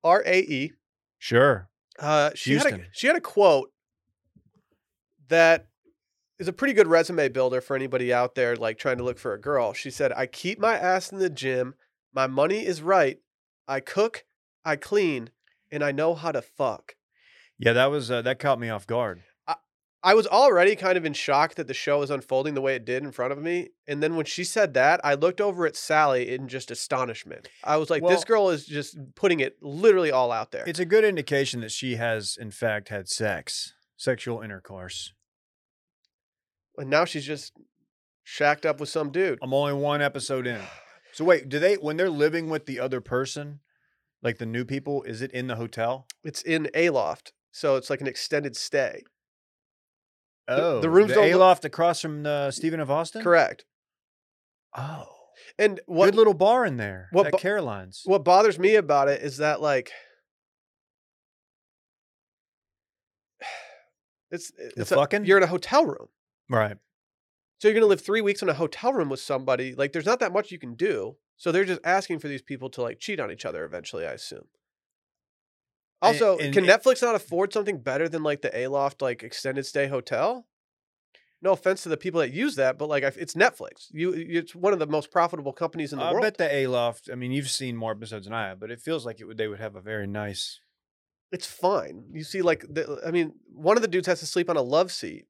[0.02, 0.72] R A E.
[1.18, 1.68] Sure.
[1.98, 3.70] Uh she had a she had a quote
[5.28, 5.68] that
[6.38, 9.34] is a pretty good resume builder for anybody out there like trying to look for
[9.34, 9.72] a girl.
[9.72, 11.74] She said, "I keep my ass in the gym.
[12.12, 13.18] My money is right.
[13.68, 14.24] I cook,
[14.64, 15.30] I clean,
[15.74, 16.94] and I know how to fuck."
[17.58, 19.22] Yeah, that was uh, that caught me off guard.
[20.04, 22.84] I was already kind of in shock that the show was unfolding the way it
[22.84, 23.70] did in front of me.
[23.88, 27.48] And then when she said that, I looked over at Sally in just astonishment.
[27.64, 30.62] I was like, Well- this girl is just putting it literally all out there.
[30.66, 35.14] It's a good indication that she has, in fact, had sex, sexual intercourse.
[36.76, 37.54] And now she's just
[38.22, 39.38] shacked up with some dude.
[39.42, 40.60] I'm only one episode in.
[41.12, 43.60] So wait, do they when they're living with the other person,
[44.24, 46.06] like the new people, is it in the hotel?
[46.24, 49.02] It's in a loft, So it's like an extended stay.
[50.48, 52.90] Oh, the rooms the don't look- Aloft across from the Stephen F.
[52.90, 53.22] Austin.
[53.22, 53.64] Correct.
[54.76, 55.06] Oh,
[55.58, 57.08] And what good little bar in there.
[57.12, 58.02] what bo- Caroline's.
[58.04, 59.90] what bothers me about it is that like
[64.30, 65.24] it's it's a, fucking?
[65.26, 66.08] you're in a hotel room.
[66.50, 66.76] Right.
[67.58, 69.74] So you're gonna live three weeks in a hotel room with somebody.
[69.74, 71.16] Like, there's not that much you can do.
[71.36, 74.06] So they're just asking for these people to like cheat on each other eventually.
[74.06, 74.46] I assume.
[76.02, 79.66] Also, and can it- Netflix not afford something better than like the Aloft like extended
[79.66, 80.46] stay hotel?
[81.40, 83.88] No offense to the people that use that, but like it's Netflix.
[83.90, 86.24] You, it's one of the most profitable companies in the I world.
[86.24, 87.10] I bet the Aloft.
[87.12, 89.36] I mean, you've seen more episodes than I have, but it feels like it would.
[89.36, 90.60] They would have a very nice.
[91.32, 92.04] it's fine.
[92.12, 94.62] You see, like, the, I mean, one of the dudes has to sleep on a
[94.62, 95.26] love seat.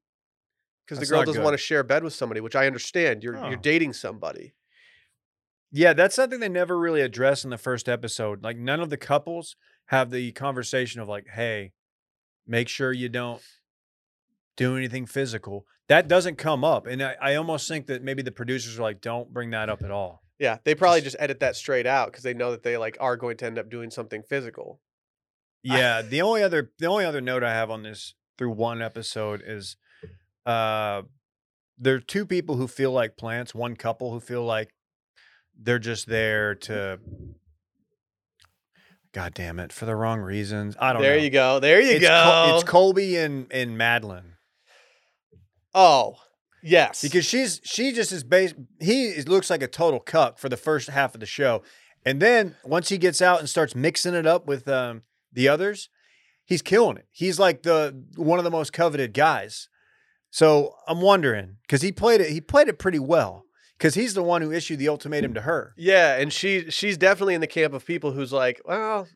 [0.85, 1.43] Because the girl doesn't good.
[1.43, 3.23] want to share a bed with somebody, which I understand.
[3.23, 3.47] You're Oh.
[3.49, 4.53] you're dating somebody.
[5.71, 8.43] Yeah, that's something they never really address in the first episode.
[8.43, 9.55] Like none of the couples
[9.87, 11.73] have the conversation of like, "Hey,
[12.47, 13.41] make sure you don't
[14.55, 18.31] do anything physical." That doesn't come up, and I, I almost think that maybe the
[18.31, 21.39] producers are like, "Don't bring that up at all." Yeah, they probably Just- just edit
[21.41, 23.89] that straight out because they know that they like are going to end up doing
[23.89, 24.81] something physical.
[25.63, 29.41] Yeah, the only other the only other note I have on this through one episode
[29.45, 29.77] is
[30.45, 31.01] uh
[31.77, 34.69] there are two people who feel like plants, one couple who feel like
[35.59, 36.99] they're just there to
[39.13, 40.75] God damn it, for the wrong reasons.
[40.79, 41.07] I don't know.
[41.07, 41.23] There know.
[41.23, 41.59] you go.
[41.59, 42.21] There you it's go.
[42.23, 44.23] Col- it's Colby and and Madlyn.
[45.73, 46.15] oh,
[46.61, 47.01] yes.
[47.01, 50.57] Because she's she just is based he is- looks like a total cuck for the
[50.57, 51.63] first half of the show.
[52.05, 55.01] And then once he gets out and starts mixing it up with um,
[55.33, 55.89] the others,
[56.45, 57.07] he's killing it.
[57.11, 59.69] He's like the one of the most coveted guys.
[60.35, 63.45] So I'm wondering because he played it he played it pretty well
[63.77, 65.73] because he's the one who issued the ultimatum to her.
[65.77, 69.07] yeah, and she she's definitely in the camp of people who's like, well,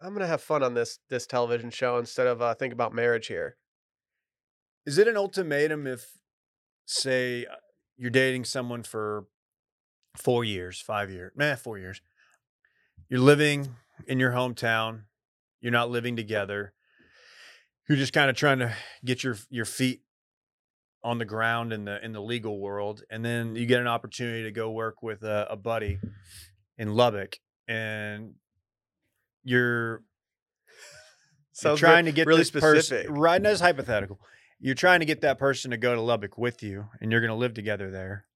[0.00, 3.26] I'm gonna have fun on this this television show instead of uh, think about marriage
[3.26, 3.58] here.
[4.86, 6.06] Is it an ultimatum if,
[6.86, 7.56] say, uh,
[7.98, 9.26] you're dating someone for
[10.16, 12.00] four years, five years, nah, four years?
[13.10, 13.74] You're living
[14.06, 15.02] in your hometown.
[15.60, 16.72] You're not living together.
[17.86, 18.72] You're just kind of trying to
[19.04, 20.00] get your your feet
[21.06, 24.42] on the ground in the in the legal world, and then you get an opportunity
[24.42, 26.00] to go work with a, a buddy
[26.76, 27.36] in Lubbock,
[27.68, 28.34] and
[29.44, 30.02] you're
[31.62, 33.06] you're trying to get really this person specific.
[33.10, 33.40] right.
[33.40, 34.18] That's hypothetical.
[34.58, 37.30] You're trying to get that person to go to Lubbock with you, and you're going
[37.30, 38.26] to live together there.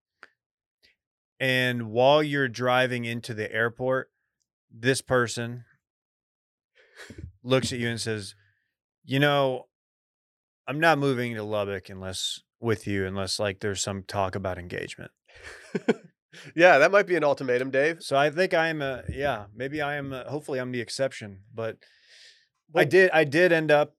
[1.40, 4.10] And while you're driving into the airport,
[4.70, 5.64] this person
[7.42, 8.36] looks at you and says,
[9.04, 9.66] "You know,
[10.68, 15.10] I'm not moving to Lubbock unless with you, unless like there's some talk about engagement."
[16.54, 18.02] yeah, that might be an ultimatum, Dave.
[18.02, 20.12] So I think I am a yeah, maybe I am.
[20.12, 21.78] A, hopefully, I'm the exception, but
[22.74, 23.10] I did.
[23.12, 23.94] I did end up.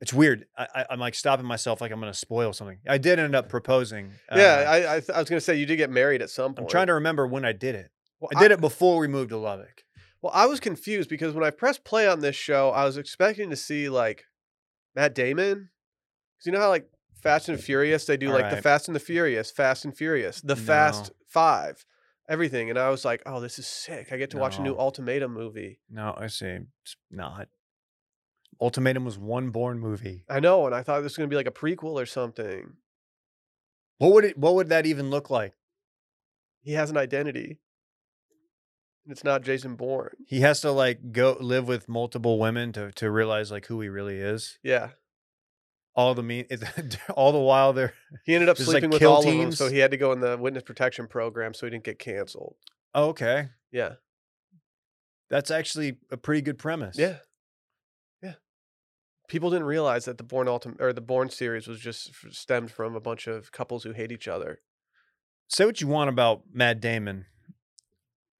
[0.00, 0.46] It's weird.
[0.56, 2.78] I, I, I'm like stopping myself, like I'm going to spoil something.
[2.88, 4.12] I did end up proposing.
[4.34, 6.54] yeah, uh, I I, th- I was gonna say you did get married at some
[6.54, 6.60] point.
[6.60, 7.90] I'm trying to remember when I did it.
[8.18, 9.84] Well, I did it before we moved to Lubbock.
[10.22, 13.50] Well, I was confused because when I pressed play on this show, I was expecting
[13.50, 14.24] to see like
[14.94, 15.70] Matt Damon.
[16.40, 16.88] Because you know how like
[17.22, 18.62] Fast and Furious, they do like the.
[18.62, 21.84] Fast and the Furious, Fast and Furious, the Fast Five,
[22.30, 22.70] everything.
[22.70, 24.10] And I was like, oh, this is sick.
[24.10, 24.78] I get to watch a new No.
[24.78, 25.80] Ultimatum movie.
[25.90, 26.60] No, I see.
[26.82, 27.48] It's not.
[28.58, 30.24] Ultimatum was one Bourne movie.
[30.30, 32.74] I know, and I thought this was gonna be like a prequel or something.
[33.98, 34.38] What would it?
[34.38, 35.52] What would that even look like?
[36.62, 37.58] He has an identity.
[39.04, 40.12] And It's not Jason Bourne.
[40.26, 43.88] He has to like go live with multiple women to to realize like who he
[43.88, 44.58] really is.
[44.62, 44.90] Yeah.
[45.94, 46.46] All the mean,
[47.16, 47.92] all the while they're
[48.24, 50.12] He ended up Just, like, sleeping with all of them, so he had to go
[50.12, 52.56] in the witness protection program so he didn't get canceled.
[52.94, 53.48] oh, okay.
[53.72, 53.94] Yeah.
[55.28, 56.98] That's actually a pretty good premise.
[56.98, 57.16] Yeah.
[58.22, 58.34] Yeah.
[59.28, 62.96] People didn't realize that the Bourne Ultim or the Bourne series was just stemmed from
[62.96, 64.60] a bunch of couples who hate each other.
[65.48, 67.26] Say what you want about Matt Damon.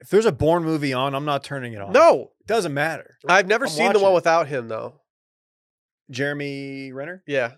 [0.01, 1.93] If there's a Bourne movie on, I'm not turning it on.
[1.93, 3.19] No, it doesn't matter.
[3.29, 5.01] I've never I'm seen the one without him though.
[6.11, 7.23] Jeremy Renner.
[7.27, 7.53] Yeah.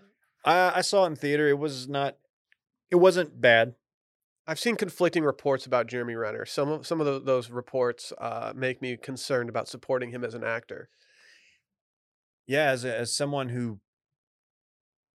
[0.45, 1.47] I, I saw it in theater.
[1.47, 2.17] It was not.
[2.91, 3.75] It wasn't bad.
[4.45, 6.45] I've seen conflicting reports about Jeremy Renner.
[6.45, 10.33] Some of some of tho- those reports uh, make me concerned about supporting him as
[10.33, 10.89] an actor.
[12.45, 13.79] Yeah, as a, as someone who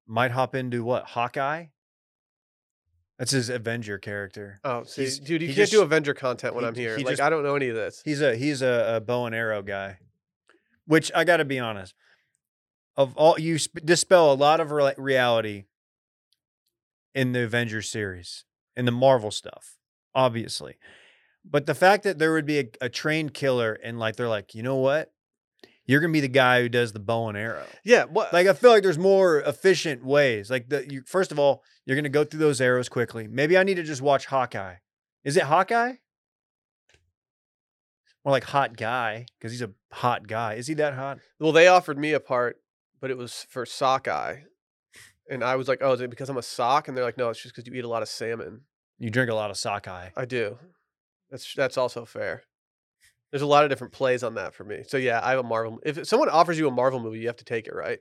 [0.07, 1.67] might hop into what Hawkeye.
[3.19, 4.61] That's his Avenger character.
[4.65, 6.97] Oh, see, He's- dude, you he can't do Avenger content when he I'm here.
[6.97, 8.01] he Like, just- I don't know any of this.
[8.05, 9.99] He's a he's a, a bow and arrow guy,
[10.87, 11.95] which I got to be honest.
[12.99, 15.65] Of all you sp- dispel a lot of re- reality
[17.15, 18.45] in the Avengers series,
[18.77, 19.77] in the Marvel stuff,
[20.17, 20.75] obviously.
[21.45, 24.53] But the fact that there would be a, a trained killer and like they're like,
[24.53, 25.13] you know what,
[25.87, 27.65] you're gonna be the guy who does the bow and arrow.
[27.85, 28.33] Yeah, what?
[28.33, 30.51] Like I feel like there's more efficient ways.
[30.51, 33.29] Like the you first of all, you're gonna go through those arrows quickly.
[33.29, 34.75] Maybe I need to just watch Hawkeye.
[35.25, 35.95] Is it Hawkeye?
[38.25, 40.55] More like hot guy because he's a hot guy.
[40.55, 41.21] Is he that hot?
[41.39, 42.59] well, they offered me a part,
[43.01, 44.41] but it was for sockeye,
[45.31, 47.31] and I was like, "Oh, is it because I'm a sock?" And they're like, "No,
[47.31, 48.63] it's just because you eat a lot of salmon."
[48.99, 50.11] You drink a lot of sockeye.
[50.17, 50.59] I do.
[51.31, 52.43] That's that's also fair.
[53.31, 54.85] There's a lot of different plays on that for me.
[54.87, 55.79] So yeah, I have a Marvel.
[55.85, 57.99] If someone offers you a Marvel movie, you have to take it, right?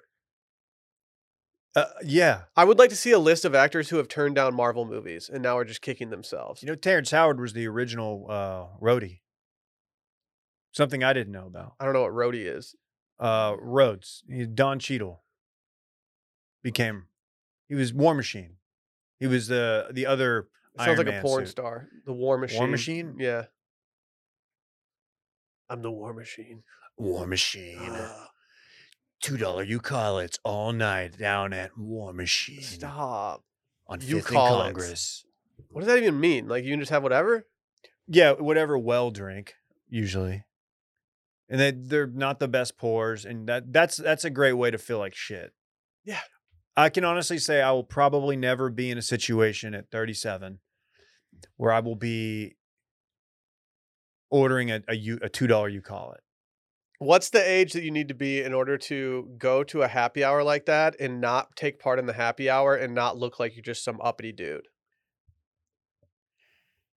[1.76, 2.44] Uh, yeah.
[2.56, 5.30] I would like to see a list of actors who have turned down Marvel movies
[5.32, 6.64] and now are just kicking themselves.
[6.64, 9.20] You know, Terrence Howard was the original uh, Rhodey.
[10.72, 11.74] Something I didn't know about.
[11.80, 12.76] I don't know what Rhodey is.
[13.20, 14.24] Uh, Rhodes.
[14.54, 15.24] Don Cheadle
[16.64, 17.06] became
[17.68, 18.58] He was War Machine.
[19.20, 21.52] He was the the other It sounds Iron like a porn suit.
[21.52, 21.88] star.
[22.06, 22.60] The War Machine.
[22.60, 23.16] War Machine?
[23.20, 23.46] Yeah.
[25.70, 26.64] I'm the War Machine.
[26.98, 27.92] War Machine.
[29.22, 33.44] Two dollar you call it all night down at War Machine Stop.
[33.88, 34.66] on You Fifth and call it.
[34.66, 35.26] Congress.
[35.70, 36.48] What does that even mean?
[36.48, 37.48] Like you can just have whatever?
[38.08, 39.56] Yeah, whatever well drink
[39.90, 40.44] usually,
[41.50, 44.78] and they they're not the best pours, and that that's that's a great way to
[44.78, 45.54] feel like shit.
[46.06, 46.22] Yeah.
[46.76, 50.60] I can honestly say I will probably never be in a situation at 37
[51.56, 52.56] where I will be
[54.30, 56.22] ordering a a two dollar you call it.
[57.00, 60.24] What's the age that you need to be in order to go to a happy
[60.24, 63.56] hour like that and not take part in the happy hour and not look like
[63.56, 64.68] you're just some uppity dude?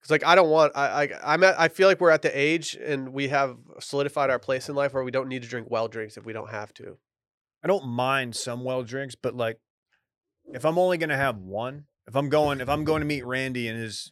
[0.01, 2.31] Because like I don't want I, I I'm at I feel like we're at the
[2.39, 5.69] age and we have solidified our place in life where we don't need to drink
[5.71, 6.97] well drinks if we don't have to.
[7.63, 9.59] I don't mind some well drinks, but like
[10.55, 13.69] if I'm only gonna have one, if I'm going if I'm going to meet Randy
[13.69, 14.11] and his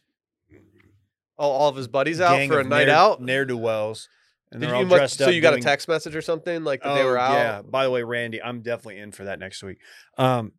[1.41, 3.21] Oh, all of his buddies out for a night ne'er, out.
[3.21, 4.09] ne'er do wells,
[4.51, 5.33] and Did they're you all dressed so up.
[5.33, 7.31] you got doing- a text message or something like that oh, they were out?
[7.33, 7.61] Yeah.
[7.61, 9.77] By the way, Randy, I'm definitely in for that next week.
[10.17, 10.51] Um,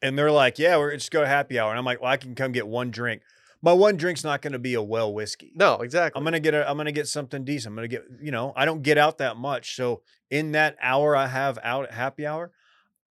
[0.00, 2.34] and they're like, "Yeah, we're just go happy hour," and I'm like, "Well, I can
[2.34, 3.20] come get one drink.
[3.62, 5.52] My one drink's not going to be a well whiskey.
[5.54, 6.18] No, exactly.
[6.18, 7.72] I'm gonna get a, I'm gonna get something decent.
[7.72, 9.76] I'm gonna get, you know, I don't get out that much.
[9.76, 12.52] So in that hour I have out at happy hour,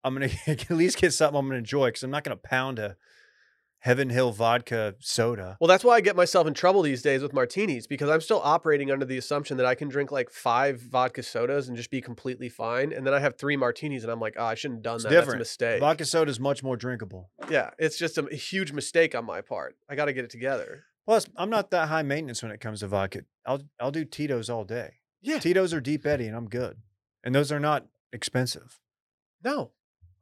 [0.04, 2.96] I'm gonna at least get something I'm gonna enjoy because I'm not gonna pound a
[3.82, 5.58] Heaven Hill vodka soda.
[5.62, 8.42] Well, that's why I get myself in trouble these days with martinis because I'm still
[8.44, 12.02] operating under the assumption that I can drink like five vodka sodas and just be
[12.02, 12.92] completely fine.
[12.92, 15.04] And then I have three martinis and I'm like, oh, I shouldn't have done It's
[15.04, 15.10] that.
[15.10, 15.39] That's a different.
[15.39, 15.80] mistake.
[15.80, 17.30] Vodka soda is much more drinkable.
[17.50, 19.76] Yeah, it's just a, huge mistake on my part.
[19.89, 20.84] I got to get it together.
[21.06, 23.22] Plus, I'm not that high maintenance when it comes to vodka.
[23.46, 24.96] I'll I'll do Tito's all day.
[25.22, 25.39] Yeah.
[25.39, 26.78] Tito's are Deep Eddy, and I'm good.
[27.24, 28.80] And those are not expensive.
[29.44, 29.72] No.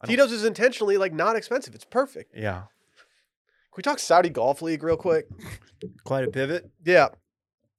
[0.05, 1.73] Tito's is intentionally like not expensive.
[1.75, 2.33] It's perfect.
[2.35, 2.63] Yeah,
[3.77, 5.27] we talk Saudi Golf League real quick?
[6.03, 6.69] quite a pivot.
[6.83, 7.09] Yeah.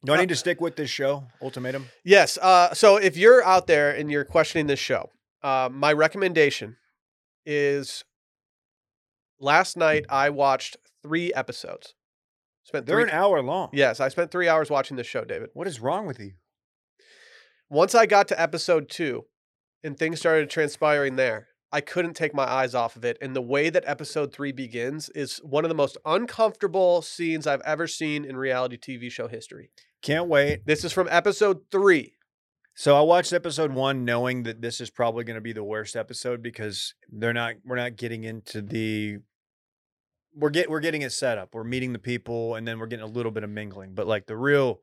[0.05, 1.89] Do I Uh, need to stick with this show, Ultimatum?
[2.05, 2.39] Yes.
[2.39, 5.11] Uh, so if you're out there and you're questioning this show,
[5.43, 6.77] uh, my recommendation
[7.45, 8.05] is
[9.41, 11.95] last night I watched three episodes.
[12.63, 13.11] Spent They're three.
[13.11, 13.71] an hour long.
[13.73, 15.51] Yes, I spent three hours watching this show, David.
[15.55, 16.33] What is wrong with you?
[17.71, 19.25] Once I got to episode two
[19.83, 23.19] and things started transpiring there, I couldn't take my eyes off of it.
[23.21, 27.61] And the way that episode three begins is one of the most uncomfortable scenes I've
[27.63, 29.71] ever seen in reality TV show history.
[30.01, 30.65] Can't wait.
[30.67, 32.15] This is from episode three.
[32.75, 35.97] So I watched episode one, knowing that this is probably going to be the worst
[35.97, 37.55] episode because they're not.
[37.65, 39.19] We're not getting into the.
[40.33, 41.55] We're get we're getting it set up.
[41.55, 43.95] We're meeting the people, and then we're getting a little bit of mingling.
[43.95, 44.81] But like the real,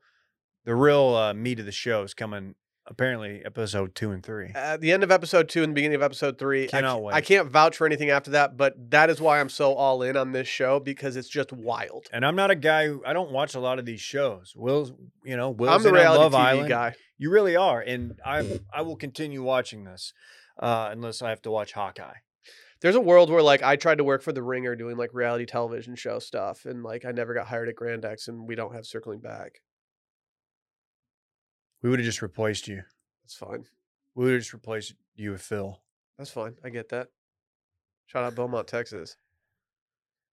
[0.66, 2.54] the real uh, meat of the show is coming.
[2.88, 4.52] Apparently, episode two and three.
[4.54, 7.00] At the end of episode two and the beginning of episode three, I, Cannot ca-
[7.00, 7.14] wait.
[7.14, 10.16] I can't vouch for anything after that, but that is why I'm so all in
[10.16, 12.06] on this show because it's just wild.
[12.12, 14.52] And I'm not a guy who I don't watch a lot of these shows.
[14.54, 14.92] Will's,
[15.24, 16.68] you know, Will's I'm the reality Love TV Island.
[16.68, 16.94] guy.
[17.18, 20.12] You really are, and I I will continue watching this
[20.60, 22.18] uh, unless I have to watch Hawkeye.
[22.82, 25.46] There's a world where like I tried to work for the Ringer doing like reality
[25.46, 28.74] television show stuff, and like I never got hired at Grand X, and we don't
[28.74, 29.60] have circling back.
[31.86, 32.82] We would have just replaced you.
[33.22, 33.64] That's fine.
[34.16, 35.80] We would have just replaced you with Phil.
[36.18, 36.56] That's fine.
[36.64, 37.10] I get that.
[38.06, 39.16] Shout out Beaumont, Texas.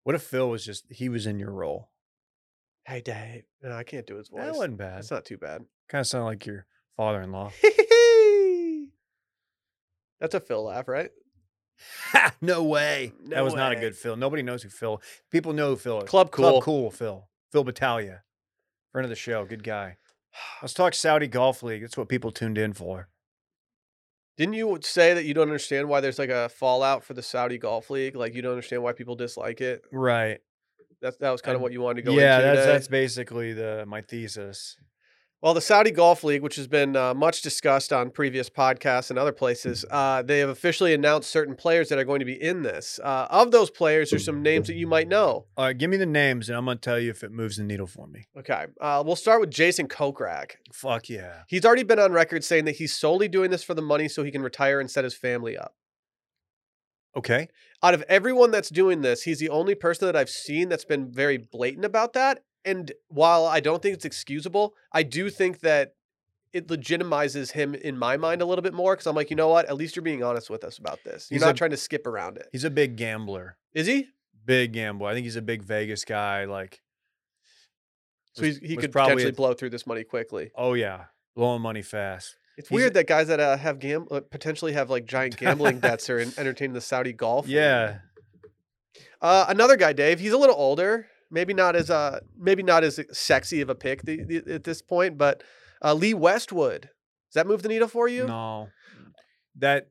[0.01, 1.91] What if Phil was just he was in your role?
[2.87, 3.43] Hey, Dave.
[3.61, 4.39] No, I can't do his voice.
[4.41, 4.97] That wasn't bad.
[4.97, 5.63] That's not too bad.
[5.89, 6.65] Kind of sound like your
[6.97, 7.51] father-in-law.
[10.19, 11.11] That's a Phil laugh, right?
[12.13, 12.33] Ha!
[12.41, 13.13] No way.
[13.25, 14.15] No that was not a good Phil.
[14.15, 14.99] Nobody knows who Phil.
[15.29, 16.09] People know who Phil is.
[16.09, 16.49] Club Cool.
[16.49, 17.27] Club Cool Phil.
[17.51, 18.23] Phil Battaglia.
[18.91, 19.45] Friend of the show.
[19.45, 19.97] Good guy.
[20.61, 21.81] Let's talk Saudi Golf League.
[21.81, 23.07] That's what people tuned in for.
[24.37, 27.57] Didn't you say that you don't understand why there's like a fallout for the Saudi
[27.57, 28.15] Golf League?
[28.15, 29.83] Like you don't understand why people dislike it.
[29.91, 30.39] Right.
[31.01, 32.71] That that was kind of what you wanted to go yeah, into that's today?
[32.71, 34.77] that's basically the my thesis.
[35.43, 39.19] Well, the Saudi Golf League, which has been uh, much discussed on previous podcasts and
[39.19, 42.61] other places, uh, they have officially announced certain players that are going to be in
[42.61, 42.97] this.
[43.03, 45.43] Uh, of those players, there's some names that you might know.
[45.57, 47.65] All right, give me the names and I'm gonna tell you if it moves the
[47.65, 48.25] needle for me.
[48.39, 50.51] Okay, uh, we'll start with Jason Kokrak.
[50.71, 51.41] Fuck yeah.
[51.49, 54.23] He's already been on record saying that he's solely doing this for the money so
[54.23, 55.75] he can retire and set his family up.
[57.17, 57.49] Okay.
[57.83, 61.11] Out of everyone that's doing this, he's the only person that I've seen that's been
[61.11, 62.43] very blatant about that.
[62.65, 65.95] And while I don't think it's excusable, I do think that
[66.53, 69.49] it legitimizes him in my mind a little bit more because I'm like, you know
[69.49, 69.65] what?
[69.67, 71.27] At least you're being honest with us about this.
[71.29, 72.47] You're He's not a- trying to skip around it.
[72.51, 73.57] He's a big gambler.
[73.73, 74.07] Is he?
[74.45, 75.09] Big gambler.
[75.09, 76.45] I think he's a big Vegas guy.
[76.45, 76.81] Like
[78.33, 80.51] So was- he's, he could probably potentially a- blow through this money quickly.
[80.55, 81.05] oh yeah.
[81.35, 82.37] Blowing money fast.
[82.57, 85.79] It's he's- weird that guys that uh, have gam- uh, potentially have like giant gambling
[85.81, 87.47] debts are in- entertaining the Saudi golf.
[87.47, 87.97] Yeah.
[89.21, 90.19] Uh, another guy, Dave.
[90.19, 91.07] He's a little older.
[91.33, 94.83] Maybe not as uh, maybe not as sexy of a pick the, the, at this
[94.83, 95.43] point, but
[95.83, 96.81] uh, Lee Westwood.
[96.81, 98.27] Does that move the needle for you?
[98.27, 98.69] No,
[99.57, 99.89] that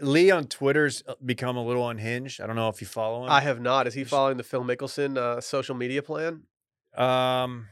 [0.00, 2.40] Lee on Twitter's uh, become a little unhinged.
[2.40, 3.30] I don't know if you follow him.
[3.30, 3.86] I have not.
[3.86, 6.42] Is he following the Phil Mickelson uh, social media plan?
[6.96, 7.68] Um,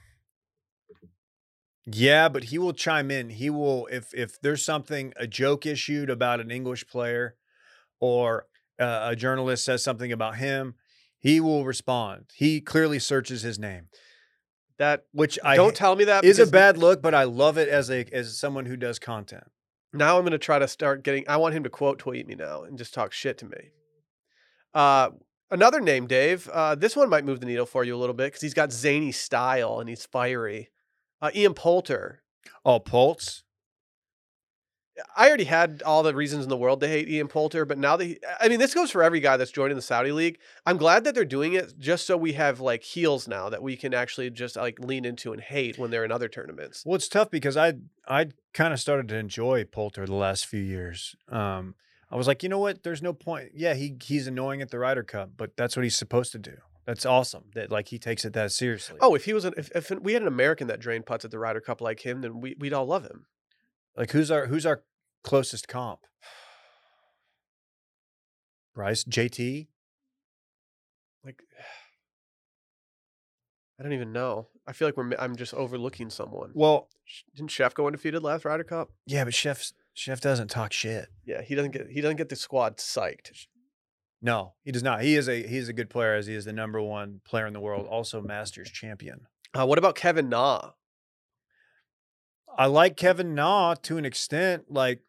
[1.85, 3.31] yeah, but he will chime in.
[3.31, 7.35] He will if if there's something a joke issued about an English player,
[7.99, 8.47] or
[8.79, 10.77] uh, a journalist says something about him,
[11.21, 12.25] he will respond.
[12.35, 13.89] He clearly searches his name,
[14.79, 17.69] That which I don't tell me that is a bad look, but I love it
[17.69, 19.45] as a as someone who does content.
[19.93, 21.25] Now I'm going to try to start getting.
[21.29, 23.71] I want him to quote tweet me now and just talk shit to me.
[24.73, 25.11] Uh,
[25.51, 26.49] another name, Dave.
[26.49, 28.73] Uh, this one might move the needle for you a little bit because he's got
[28.73, 30.71] zany style and he's fiery.
[31.21, 32.23] Uh, Ian Poulter.
[32.65, 33.43] Oh, Pulse.
[35.17, 37.97] I already had all the reasons in the world to hate Ian Poulter, but now
[37.97, 40.39] that he, I mean, this goes for every guy that's joining the Saudi League.
[40.67, 43.77] I'm glad that they're doing it just so we have like heels now that we
[43.77, 46.83] can actually just like lean into and hate when they're in other tournaments.
[46.85, 47.75] Well, it's tough because I
[48.09, 51.15] I kind of started to enjoy Poulter the last few years.
[51.29, 51.75] Um,
[52.11, 52.83] I was like, you know what?
[52.83, 53.51] There's no point.
[53.55, 56.57] Yeah, he he's annoying at the Ryder Cup, but that's what he's supposed to do.
[56.87, 57.45] That's awesome.
[57.55, 58.97] That like he takes it that seriously.
[59.01, 61.31] Oh, if he was, an, if, if we had an American that drained putts at
[61.31, 63.27] the Ryder Cup like him, then we, we'd all love him.
[63.97, 64.83] like who's our who's our
[65.23, 66.01] closest comp?
[68.75, 69.69] Bryce, JT.
[71.25, 71.43] Like,
[73.79, 74.49] I don't even know.
[74.67, 76.51] I feel like we're, I'm just overlooking someone.
[76.55, 76.89] Well,
[77.35, 78.91] Didn't Chef go undefeated last Ryder Cup?
[79.07, 81.09] yeah, but Chef Chef doesn't talk shit.
[81.25, 83.47] Yeah, he doesn't get he doesn't get the squad psyched.
[84.23, 85.03] No, he does not.
[85.03, 87.53] He is a he's a good player as he is the number one player in
[87.53, 89.27] the world, also Masters champion.
[89.59, 90.71] Uh, what about Kevin Na?
[92.57, 94.71] I like Kevin Na to an extent.
[94.71, 95.01] Like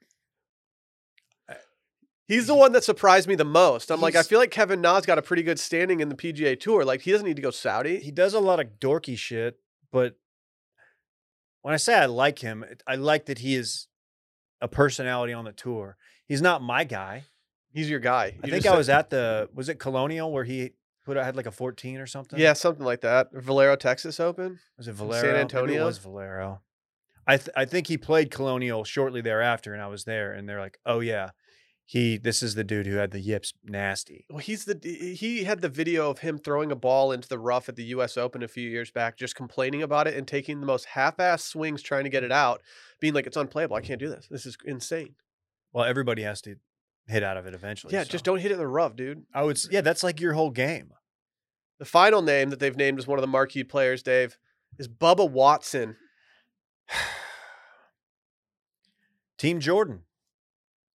[2.28, 3.91] He's the one that surprised me the most.
[3.91, 6.15] I'm like, I He's- feel like Kevin Na's got a pretty good standing in the
[6.15, 6.86] PGA Tour.
[6.86, 7.99] Like, he doesn't need to go Saudi.
[7.99, 9.59] he does a lot of dorky shit,
[9.91, 10.15] but
[11.61, 13.88] when I say I like him, it- I like that he is
[14.61, 15.97] a personality on the tour.
[16.26, 17.26] He's not my guy.
[17.74, 18.26] He's your guy.
[18.43, 20.72] I You think just I said- was at the was it Colonial where he
[21.05, 22.39] put had like a 14 or something.
[22.39, 23.30] Yeah, something like that.
[23.34, 24.59] Valero, Texas Open.
[24.78, 25.28] was it San Valero?
[25.28, 25.82] Maybe Antonio?
[25.82, 26.61] it was Valero.
[27.28, 30.59] I th- I think he played Colonial shortly thereafter, and I was there, and they're
[30.59, 31.30] like, "Oh yeah,
[31.86, 34.80] he this is the dude who had the yips nasty." Well, he's the
[35.18, 38.18] he had the video of him throwing a ball into the rough at the U.S.
[38.18, 41.82] Open a few years back, just complaining about it and taking the most half-ass swings
[41.82, 42.62] trying to get it out,
[43.00, 43.76] being like, "It's unplayable.
[43.76, 44.28] I can't do this.
[44.30, 45.16] This is insane."
[45.74, 46.56] Well, everybody has to
[47.08, 47.94] hit out of it eventually.
[47.94, 48.10] Yeah, so.
[48.10, 49.24] just don't hit it in the rough, dude.
[49.34, 49.60] I would.
[49.72, 50.94] Yeah, that's like your whole game.
[51.80, 54.38] The final name that they've named as one of the marquee players, Dave,
[54.78, 55.98] is Bubba Watson.
[59.38, 60.04] Team Jordan.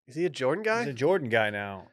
[0.09, 0.81] Is he a Jordan guy?
[0.81, 1.89] He's a Jordan guy now.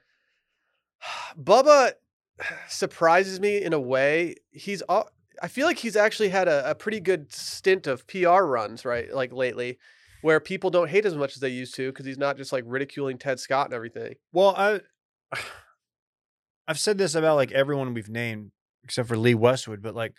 [1.37, 1.93] Bubba
[2.69, 4.35] surprises me in a way.
[4.51, 5.09] He's al-
[5.41, 9.11] I feel like he's actually had a, a pretty good stint of PR runs, right?
[9.13, 9.79] Like lately,
[10.21, 12.63] where people don't hate as much as they used to because he's not just like
[12.67, 14.15] ridiculing Ted Scott and everything.
[14.31, 14.81] Well, I
[16.67, 18.51] I've said this about like everyone we've named
[18.83, 20.13] except for Lee Westwood, but like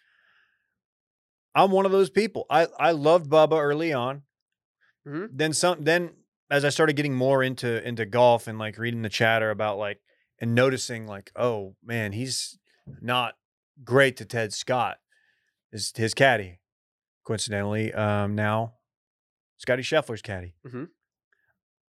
[1.54, 2.46] I'm one of those people.
[2.50, 4.22] I I loved Bubba early on.
[5.06, 5.28] Mhm.
[5.32, 6.10] Then some then
[6.50, 10.00] as I started getting more into into golf and like reading the chatter about like
[10.40, 12.58] and noticing like, oh man, he's
[13.00, 13.34] not
[13.82, 14.98] great to Ted Scott.
[15.72, 16.60] His his caddy.
[17.24, 18.74] Coincidentally, um now
[19.56, 20.54] Scottie Scheffler's caddy.
[20.66, 20.84] Mm-hmm.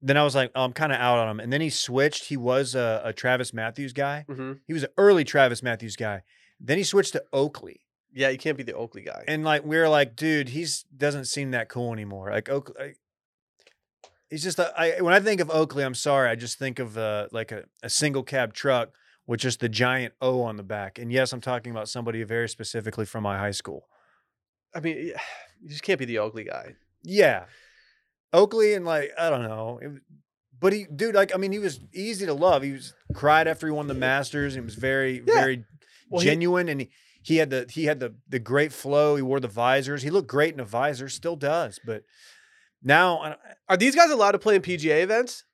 [0.03, 1.41] Then I was like, oh, I'm kind of out on him.
[1.41, 2.25] And then he switched.
[2.25, 4.27] He was a, a Travis Matthews guy.
[4.29, 4.53] Mm-hmm.
[4.67, 6.23] He was an early Travis Matthews guy.
[6.61, 7.81] Then he switched to Oakley.
[8.13, 9.25] Yeah, you can't be the Oakley guy.
[9.27, 12.31] And like we were like, dude, he's doesn't seem that cool anymore.
[12.31, 12.99] Like Oakley, like,
[14.35, 16.99] he's just a, I when I think of Oakley, I'm sorry, I just think of
[16.99, 18.91] uh, like a, a single cab truck
[19.27, 20.99] with just the giant O on the back.
[20.99, 23.87] And yes, I'm talking about somebody very specifically from my high school.
[24.75, 24.97] I mean,
[25.63, 26.75] you just can't be the Oakley guy.
[27.05, 27.45] Yeah,
[28.33, 29.93] Oakley and like I don't know, it,
[30.59, 32.63] but he, dude, like I mean, he was easy to love.
[32.63, 34.55] He was cried after he won the Masters.
[34.55, 35.35] He was very, Yeah.
[35.35, 35.65] very
[36.11, 36.91] Well, he- genuine, and he,
[37.23, 39.17] he had the he had the the great flow.
[39.17, 40.03] He wore the visors.
[40.03, 41.79] He looked great in a visor, still does.
[41.87, 42.03] But
[42.85, 43.37] now
[43.69, 45.45] Are these guys allowed to play in PGA events?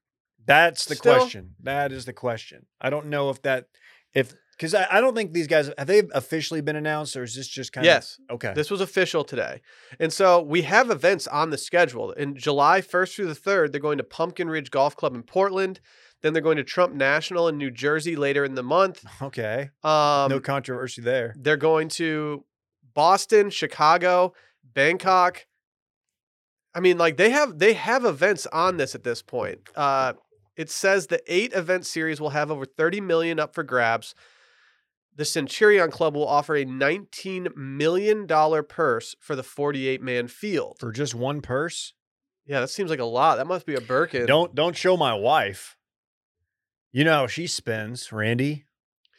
[0.46, 1.14] that's the Still?
[1.14, 1.54] question.
[1.62, 2.66] That is the question.
[2.80, 3.66] I don't know if that
[4.14, 7.34] if because I, I don't think these guys have they officially been announced, or is
[7.34, 8.18] this just kind Yes.
[8.28, 8.52] of okay?
[8.54, 9.62] This was official today.
[9.98, 12.10] And so we have events on the schedule.
[12.12, 15.80] In July 1st through the 3rd, they're going to Pumpkin Ridge Golf Club in Portland.
[16.22, 19.02] Then they're going to Trump National in New Jersey later in the month.
[19.22, 21.34] okay, Um, no controversy there.
[21.38, 22.44] They're going to
[22.92, 24.34] Boston, Chicago,
[24.74, 25.46] Bangkok.
[26.74, 29.68] I mean, like they have they have events on this at this point.
[29.74, 30.12] Uh,
[30.56, 34.14] It says the eight event series will have over 30 million up for grabs.
[35.16, 40.76] The Centurion Club will offer a 19 million dollar purse for the 48 man field.
[40.78, 41.94] For just one purse?
[42.46, 43.36] Yeah, that seems like a lot.
[43.36, 44.26] That must be a Birkin.
[44.26, 45.76] Don't don't show my wife.
[46.92, 48.64] You know how she spends, Randy.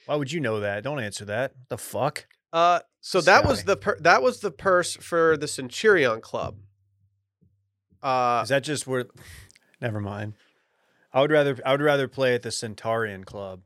[0.06, 0.84] Why would you know that?
[0.84, 1.52] Don't answer that.
[1.56, 2.26] What the fuck?
[2.52, 6.58] Uh, so that was the pur- that was the purse for the Centurion Club.
[8.04, 9.06] Uh, Is that just where?
[9.82, 10.34] Never mind.
[11.14, 13.62] I would rather I would rather play at the Centaurian Club.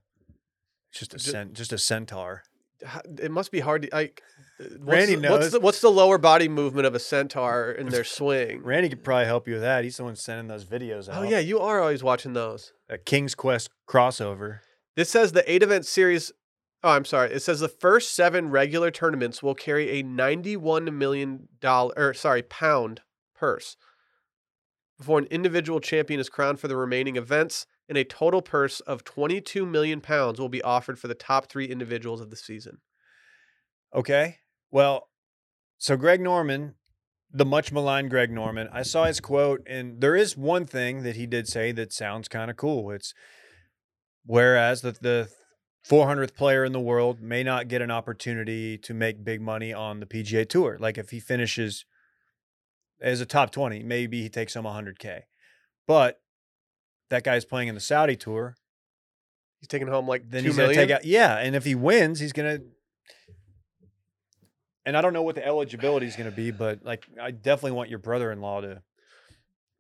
[0.92, 2.44] It's just a Ju- cent, just a centaur.
[3.22, 4.22] it must be hard to like.
[4.60, 4.80] uh, What's
[5.10, 8.64] Randy the, What's the, what's the lower body movement of a centaur in their swing?
[8.64, 9.84] Randy could probably help you with that.
[9.84, 11.18] He's the one sending those videos out.
[11.22, 12.72] Oh yeah, you are always watching those.
[12.90, 14.60] a King's Quest crossover.
[14.96, 16.32] This says the eight event series.
[16.84, 17.32] Oh, I'm sorry.
[17.34, 22.44] It says the first seven regular tournaments will carry a 91 million dollar or sorry
[22.44, 23.02] pound
[23.36, 23.76] purse
[24.98, 29.04] before an individual champion is crowned for the remaining events, and a total purse of
[29.04, 32.80] 22 million pounds will be offered for the top three individuals of the season.
[33.94, 34.38] Okay.
[34.72, 35.10] Well,
[35.78, 36.76] so Greg Norman,
[37.32, 41.16] the much maligned Greg Norman, I saw his quote, and there is one thing that
[41.16, 42.92] he did say that sounds kind of cool.
[42.92, 43.14] It's
[44.26, 45.30] whereas the, the
[45.90, 50.00] 400th player in the world may not get an opportunity to make big money on
[50.00, 50.78] the PGA Tour.
[50.80, 51.86] Like if he finishes
[53.02, 55.22] as a top 20, maybe he takes home 100K.
[55.88, 56.20] But
[57.10, 58.56] that guy's playing in the Saudi Tour,
[59.66, 60.90] He's taking home like then he's going to million.
[60.90, 61.06] take out.
[61.06, 62.64] Yeah, and if he wins, he's going to.
[64.86, 67.72] And I don't know what the eligibility is going to be, but like I definitely
[67.72, 68.68] want your brother-in-law to.
[68.68, 68.82] to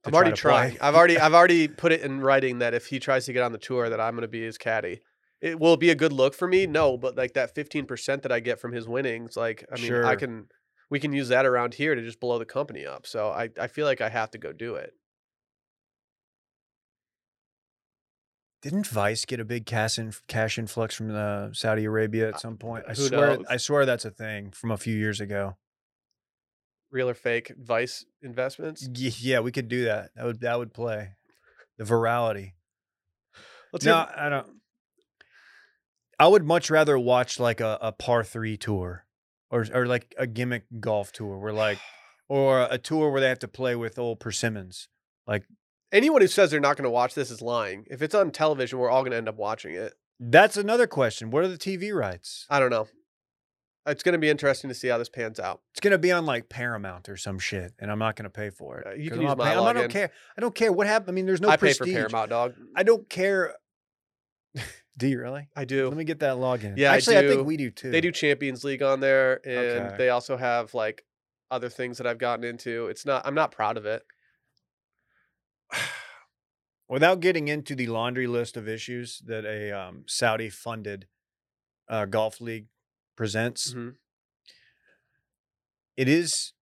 [0.05, 0.77] I'm try already trying.
[0.81, 3.51] I've already I've already put it in writing that if he tries to get on
[3.51, 5.01] the tour, that I'm going to be his caddy.
[5.39, 6.65] It will be a good look for me.
[6.65, 10.15] No, but like that 15% that I get from his winnings, like I mean, I
[10.15, 10.47] can
[10.95, 13.05] we can use that around here to just blow the company up.
[13.05, 14.93] So I I feel like I have to go do it.
[18.61, 22.55] Didn't Vice get a big cash in, cash influx from uh, Saudi Arabia at some
[22.57, 22.85] point?
[22.87, 23.45] I who swear, knows?
[23.49, 25.57] I swear that's a thing from a few years ago.
[26.89, 28.87] Real or fake Vice investments.
[28.87, 30.11] Y- Yeah, we could do that.
[30.15, 31.09] That would that would play
[31.77, 32.53] the virality.
[33.73, 34.47] Let's No, hear- I don't.
[36.17, 39.04] I would much rather watch like a, a par three tour,
[39.55, 41.79] or or like a gimmick golf tour, where like,
[42.27, 44.87] or a tour where they have to play with old persimmons.
[45.27, 45.43] Like
[45.91, 47.85] Anyone who says they're not going to watch this is lying.
[47.89, 49.93] If it's on television, we're all going to end up watching it.
[50.19, 51.29] That's another question.
[51.31, 52.45] What are the TV rights?
[52.49, 52.87] I don't know.
[53.87, 55.61] It's going to be interesting to see how this pans out.
[55.71, 58.79] It's gonna be on like Paramount or some shit, and I'm not gonna pay for
[58.79, 58.87] it.
[58.87, 59.75] Uh, you 'cause can I'm use not my paying- I'm- I login.
[59.81, 60.11] don't care.
[60.37, 61.09] I don't care what happened.
[61.09, 61.85] I mean, there's no I prestige.
[61.87, 62.55] pay for Paramount, dog.
[62.75, 63.53] I don't care.
[64.97, 65.47] Do you really?
[65.55, 65.87] I do.
[65.89, 66.75] Let me get that login.
[66.77, 67.29] Yeah, actually, I, do.
[67.29, 67.91] think we do too.
[67.91, 69.95] They do Champions League on there, and Okay.
[69.97, 71.03] they also have like
[71.51, 72.87] other things that I've gotten into.
[72.87, 73.25] It's not.
[73.25, 74.03] I'm not proud of it.
[76.87, 81.07] Without getting into the laundry list of issues that a um, Saudi-funded
[81.89, 82.67] uh, golf league
[83.17, 83.95] presents, Mhm.
[85.97, 86.53] it is.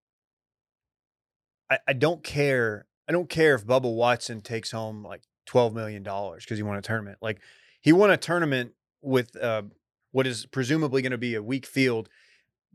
[1.70, 2.88] I, I don't care.
[3.08, 6.78] I don't care if Bubba Watson takes home like twelve million dollars because he won
[6.78, 7.18] a tournament.
[7.22, 7.42] Like
[7.84, 8.72] he won a tournament
[9.02, 9.64] with uh,
[10.12, 12.08] what is presumably going to be a weak field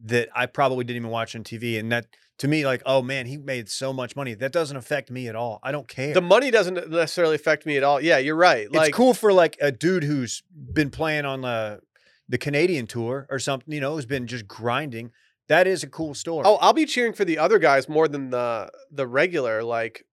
[0.04, 2.06] that I probably didn't even watch on TV, and that
[2.38, 4.34] to me, like, oh man, he made so much money.
[4.34, 5.58] That doesn't affect me at all.
[5.62, 6.14] I don't care.
[6.14, 8.00] The money doesn't necessarily affect me at all.
[8.00, 8.70] Yeah, you're right.
[8.72, 10.42] Like it's cool for like a dude who's
[10.72, 11.80] been playing on the
[12.28, 15.10] the Canadian tour or something, you know, who's been just grinding.
[15.48, 16.44] That is a cool story.
[16.46, 19.64] Oh, I'll be cheering for the other guys more than the the regular.
[19.64, 20.04] Like,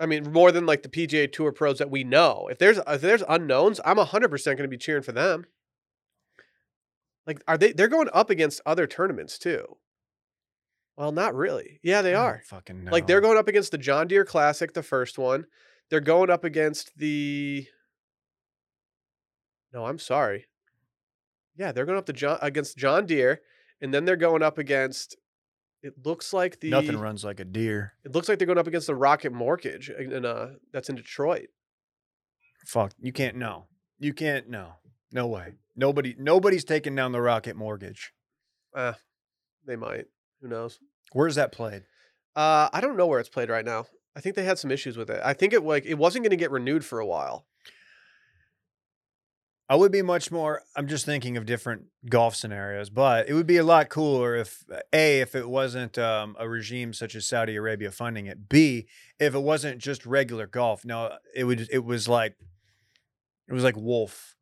[0.00, 2.48] I mean, more than like the PGA Tour pros that we know.
[2.50, 5.44] If there's if there's unknowns, I'm hundred percent going to be cheering for them.
[7.26, 7.72] Like, are they?
[7.72, 9.76] They're going up against other tournaments too.
[10.96, 11.80] Well, not really.
[11.82, 12.42] Yeah, they are.
[12.46, 15.46] fucking Like they're going up against the John Deere Classic, the first one.
[15.90, 17.66] They're going up against the.
[19.72, 20.46] No, I'm sorry.
[21.56, 23.40] Yeah, they're going up to John against John Deere,
[23.80, 25.16] and then they're going up against.
[25.82, 27.94] It looks like the Nothing runs like a deer.
[28.04, 30.96] It looks like they're going up against the Rocket Mortgage, in, in, uh, that's in
[30.96, 31.48] Detroit.
[32.66, 33.66] Fuck, you can't know.
[33.98, 34.74] You can't know.
[35.12, 35.54] No way.
[35.76, 38.12] Nobody nobody's taking down the Rocket Mortgage.
[38.74, 38.92] Uh,
[39.66, 40.06] they might.
[40.40, 40.78] Who knows?
[41.12, 41.82] Where's that played?
[42.36, 43.86] Uh, I don't know where it's played right now.
[44.14, 45.20] I think they had some issues with it.
[45.24, 47.46] I think it like it wasn't going to get renewed for a while.
[49.70, 50.62] I would be much more.
[50.74, 54.64] I'm just thinking of different golf scenarios, but it would be a lot cooler if
[54.92, 58.48] a if it wasn't um, a regime such as Saudi Arabia funding it.
[58.48, 58.88] B
[59.20, 60.84] if it wasn't just regular golf.
[60.84, 61.68] No, it would.
[61.70, 62.34] It was like
[63.48, 64.34] it was like Wolf,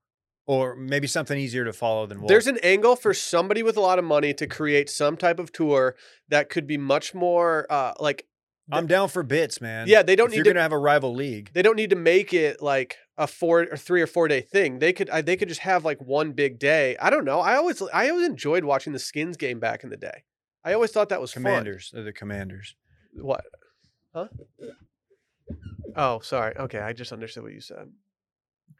[0.46, 2.28] or maybe something easier to follow than Wolf.
[2.30, 5.52] There's an angle for somebody with a lot of money to create some type of
[5.52, 5.94] tour
[6.30, 8.24] that could be much more uh, like
[8.72, 9.88] I'm down for bits, man.
[9.88, 10.02] yeah.
[10.02, 11.50] They don't if need you're to gonna have a rival league.
[11.52, 14.78] they don't need to make it like a four or three or four day thing.
[14.78, 16.96] They could I, they could just have like one big day.
[16.98, 17.40] I don't know.
[17.40, 20.22] I always I always enjoyed watching the Skins game back in the day.
[20.64, 21.90] I always thought that was Commanders.
[21.92, 22.76] They're the commanders.
[23.14, 23.44] What?
[24.14, 24.28] Huh?
[25.96, 26.56] Oh, sorry.
[26.56, 27.90] Okay, I just understood what you said.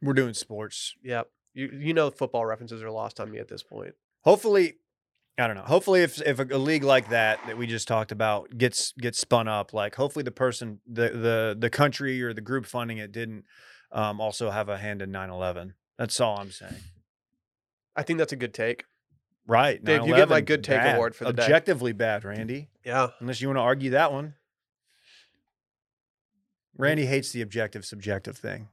[0.01, 0.95] We're doing sports.
[1.03, 1.29] Yep.
[1.55, 3.95] You you know football references are lost on me at this point.
[4.23, 4.75] Hopefully,
[5.37, 5.63] I don't know.
[5.63, 9.19] Hopefully, if if a, a league like that that we just talked about gets gets
[9.19, 13.11] spun up, like hopefully the person, the the the country or the group funding it
[13.11, 13.45] didn't
[13.93, 15.75] um, also have a hand in 9/11.
[15.97, 16.75] That's all I'm saying.
[17.97, 18.85] I think that's a good take.
[19.47, 20.97] Right, Dave, you get my good take bad.
[20.97, 21.43] award for the day.
[21.43, 22.69] Objectively bad, Randy.
[22.85, 23.09] Yeah.
[23.19, 24.35] Unless you want to argue that one.
[26.77, 28.69] Randy hates the objective subjective thing.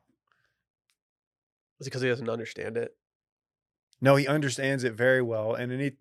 [1.80, 2.96] Is it because he doesn't understand it?
[4.02, 5.54] No, he understands it very well.
[5.54, 5.94] And any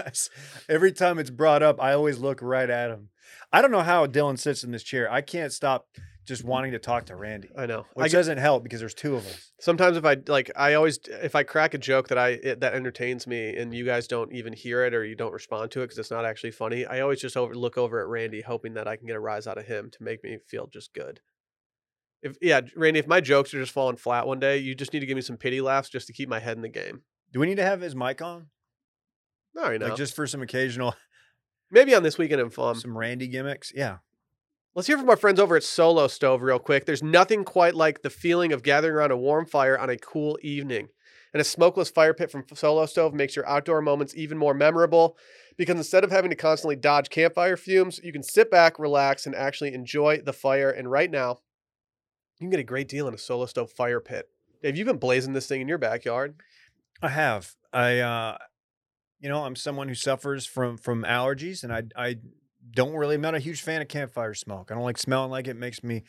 [0.68, 3.08] every time it's brought up, I always look right at him.
[3.52, 5.10] I don't know how Dylan sits in this chair.
[5.10, 5.86] I can't stop
[6.24, 6.50] just mm-hmm.
[6.50, 7.86] wanting to talk to Randy, I know.
[7.96, 9.52] I get, doesn't help because there's two of us.
[9.60, 12.74] sometimes if I like, I always if I crack a joke that I it, that
[12.74, 15.86] entertains me and you guys don't even hear it or you don't respond to it
[15.86, 16.86] because it's not actually funny.
[16.86, 19.46] I always just over look over at Randy, hoping that I can get a rise
[19.46, 21.20] out of him to make me feel just good.
[22.22, 25.00] If yeah, Randy, if my jokes are just falling flat one day, you just need
[25.00, 27.02] to give me some pity laughs just to keep my head in the game.
[27.32, 28.46] Do we need to have his mic on?
[29.54, 30.94] No, you know, Like just for some occasional
[31.70, 32.76] maybe on this weekend in fun.
[32.76, 33.72] some Randy gimmicks?
[33.74, 33.98] Yeah.
[34.74, 36.86] Let's hear from our friends over at Solo Stove real quick.
[36.86, 40.38] There's nothing quite like the feeling of gathering around a warm fire on a cool
[40.42, 40.88] evening.
[41.34, 45.16] And a smokeless fire pit from Solo Stove makes your outdoor moments even more memorable
[45.56, 49.34] because instead of having to constantly dodge campfire fumes, you can sit back, relax, and
[49.34, 50.70] actually enjoy the fire.
[50.70, 51.40] And right now,
[52.38, 54.28] you can get a great deal on a Solo Stove fire pit.
[54.62, 56.34] Dave, you've been blazing this thing in your backyard.
[57.02, 57.54] I have.
[57.72, 58.38] I uh
[59.20, 62.16] you know, I'm someone who suffers from from allergies and I I
[62.72, 64.70] don't really I'm not a huge fan of campfire smoke.
[64.70, 66.04] I don't like smelling like it makes me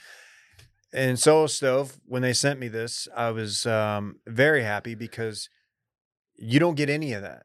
[0.93, 5.49] and Solo Stove, when they sent me this, I was um very happy because
[6.35, 7.43] you don't get any of that.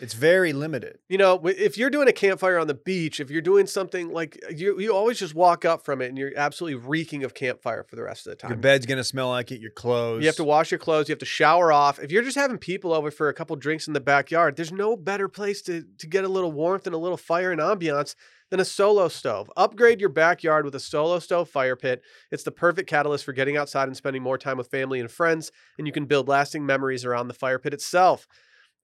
[0.00, 0.98] It's very limited.
[1.08, 4.38] You know, if you're doing a campfire on the beach, if you're doing something like
[4.50, 7.96] you, you always just walk up from it and you're absolutely reeking of campfire for
[7.96, 8.50] the rest of the time.
[8.50, 10.22] Your bed's gonna smell like it, your clothes.
[10.22, 11.08] You have to wash your clothes.
[11.08, 11.98] You have to shower off.
[11.98, 14.96] If you're just having people over for a couple drinks in the backyard, there's no
[14.96, 18.14] better place to, to get a little warmth and a little fire and ambiance
[18.50, 19.50] than a solo stove.
[19.56, 22.02] Upgrade your backyard with a solo stove fire pit.
[22.30, 25.52] It's the perfect catalyst for getting outside and spending more time with family and friends,
[25.78, 28.26] and you can build lasting memories around the fire pit itself.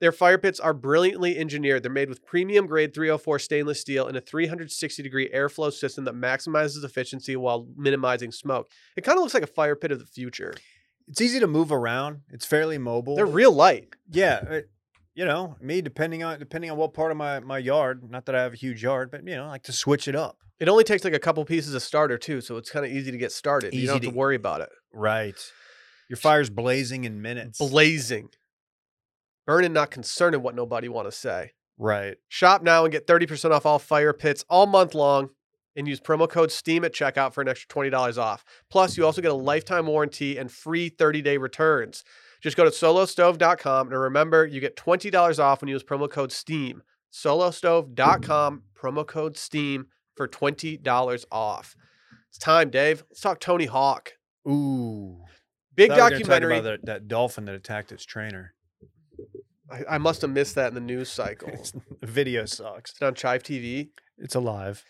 [0.01, 1.83] Their fire pits are brilliantly engineered.
[1.83, 6.15] They're made with premium grade 304 stainless steel and a 360 degree airflow system that
[6.15, 8.69] maximizes efficiency while minimizing smoke.
[8.97, 10.55] It kind of looks like a fire pit of the future.
[11.09, 12.21] it's easy to move around.
[12.31, 13.17] It's fairly mobile.
[13.17, 13.89] They're real light.
[14.11, 14.71] Yeah, it-
[15.15, 18.03] you know, me depending on depending on what part of my my yard.
[18.11, 20.15] Not that I have a huge yard, but you know, I like to switch it
[20.15, 20.37] up.
[20.61, 23.11] It only takes like a couple pieces of starter too, so it's kind of easy
[23.13, 23.73] to get started.
[23.73, 24.69] you Easy don't have to to- worry about it.
[24.93, 25.35] Right.
[26.11, 27.59] Your fire's blazing in minutes.
[27.59, 28.29] Blazing.
[29.47, 31.53] Burning, not concerning what nobody want to say.
[31.79, 32.17] right.
[32.29, 35.31] Shop now and get 30% off all fire pits all month long
[35.77, 38.45] and use promo code STEAM at checkout for an extra $20 off.
[38.71, 42.03] Plus, you also get a lifetime warranty and free 30-day returns.
[42.43, 46.33] Just go to solostove.com and remember, you get $20 off when you use promo code
[46.33, 46.83] STEAM.
[47.13, 51.77] solostove.com, promo code STEAM for $20 off.
[52.31, 53.05] It's time, Dave.
[53.11, 54.13] Let's talk Tony Hawk.
[54.49, 55.21] Ooh.
[55.75, 56.59] Big Thought we were talk documentary.
[56.59, 58.55] about that, that dolphin that attacked its trainer.
[59.71, 61.51] I, I must have missed that in the news cycle.
[62.03, 62.93] Video sucks.
[62.93, 63.89] It's on Chive TV.
[64.19, 64.85] It's alive.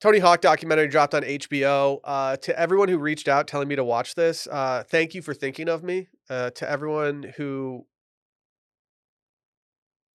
[0.00, 2.00] Tony Hawk documentary dropped on HBO.
[2.02, 5.34] Uh, to everyone who reached out telling me to watch this, uh, thank you for
[5.34, 6.08] thinking of me.
[6.28, 7.86] Uh, to everyone who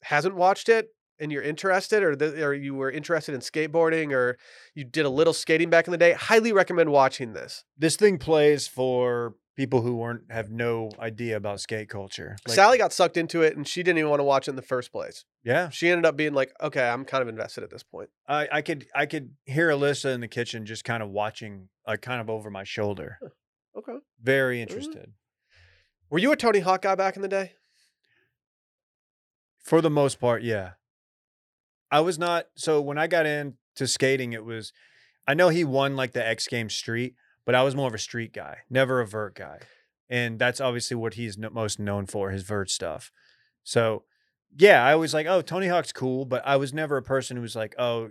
[0.04, 4.38] hasn't watched it and you're interested, or the, or you were interested in skateboarding, or
[4.74, 7.64] you did a little skating back in the day, highly recommend watching this.
[7.78, 12.36] This thing plays for people who weren't have no idea about skate culture.
[12.48, 14.56] Like, Sally got sucked into it, and she didn't even want to watch it in
[14.56, 15.26] the first place.
[15.44, 18.48] yeah, She ended up being like, "Okay, I'm kind of invested at this point." I,
[18.52, 22.20] I could I could hear Alyssa in the kitchen just kind of watching, like kind
[22.22, 23.18] of over my shoulder.
[23.78, 23.98] Okay.
[24.22, 25.14] Very interested.
[26.10, 27.54] Were you a Tony Hawk guy back in the day?
[29.60, 30.72] For the most part, yeah.
[31.92, 34.72] I was not so when I got into skating, it was
[35.28, 37.16] I know he won like the X Games street,
[37.46, 39.60] but I was more of a street guy, never a vert guy.
[40.10, 43.12] And that's obviously what he's no, most known for, his vert stuff.
[43.64, 44.04] So,
[44.58, 47.42] yeah, I was like, oh, Tony Hawk's cool, but I was never a person who
[47.42, 48.10] was like, oh,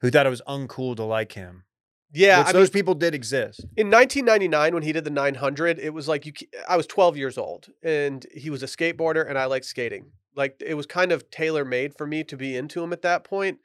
[0.00, 1.64] who thought it was uncool to like him.
[2.12, 3.60] Yeah, Which I those mean, people did exist.
[3.76, 6.32] in 1999 when he did the 900 it was like you
[6.68, 10.60] i was 12 years old and he was a skateboarder and i liked skating like
[10.64, 13.58] it was kind of tailor made for me to be into him at that point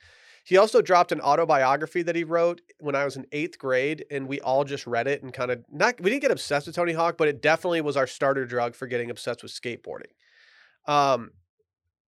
[0.46, 4.28] He also dropped an autobiography that he wrote when I was in eighth grade, and
[4.28, 6.00] we all just read it and kind of not.
[6.00, 8.86] We didn't get obsessed with Tony Hawk, but it definitely was our starter drug for
[8.86, 10.14] getting obsessed with skateboarding.
[10.86, 11.32] Um,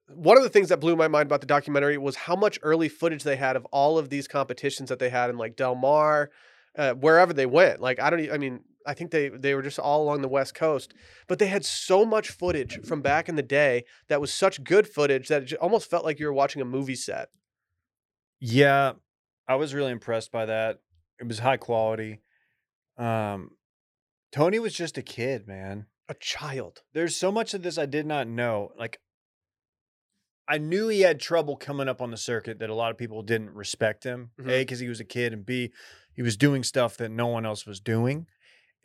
[0.08, 2.90] one of the things that blew my mind about the documentary was how much early
[2.90, 6.30] footage they had of all of these competitions that they had in like Del Mar,
[6.78, 7.82] uh, wherever they went.
[7.82, 10.54] Like I don't, I mean, I think they they were just all along the West
[10.54, 10.94] Coast,
[11.28, 14.88] but they had so much footage from back in the day that was such good
[14.88, 17.30] footage that it almost felt like you were watching a movie set.
[18.40, 18.94] Yeah,
[19.48, 20.80] I was really impressed by that.
[21.20, 22.22] It was high quality.
[22.98, 23.52] Um,
[24.32, 25.88] Tony was just a kid, man.
[26.10, 26.84] A child.
[26.94, 28.72] There's so much of this I did not know.
[28.78, 29.00] Like,
[30.48, 33.22] I knew he had trouble coming up on the circuit that a lot of people
[33.22, 34.32] didn't respect him.
[34.40, 34.60] A, Mhm.
[34.60, 35.74] because he was a kid, and B,
[36.14, 38.28] he was doing stuff that no one else was doing.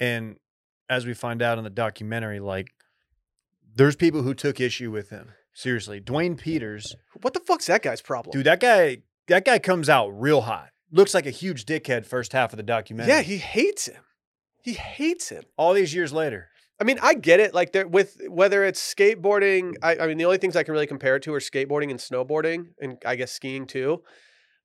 [0.01, 0.39] And
[0.89, 2.69] as we find out in the documentary, like,
[3.75, 5.33] there's people who took issue with him.
[5.55, 8.33] Seriously, Duane Peters, What the fuck's that guy's problem?
[8.33, 10.71] dude, that guy, that guy comes out real hot.
[10.91, 13.15] Looks like a huge dickhead first half of the documentary.
[13.15, 14.03] yeah, he hates him.
[14.63, 15.45] He hates him.
[15.57, 16.49] all these years later.
[16.81, 17.55] I mean, I get it.
[17.55, 20.87] Like there with whether it's skateboarding, I, I mean, the only things I can really
[20.87, 24.03] compare it to are skateboarding and snowboarding, and I guess skiing too.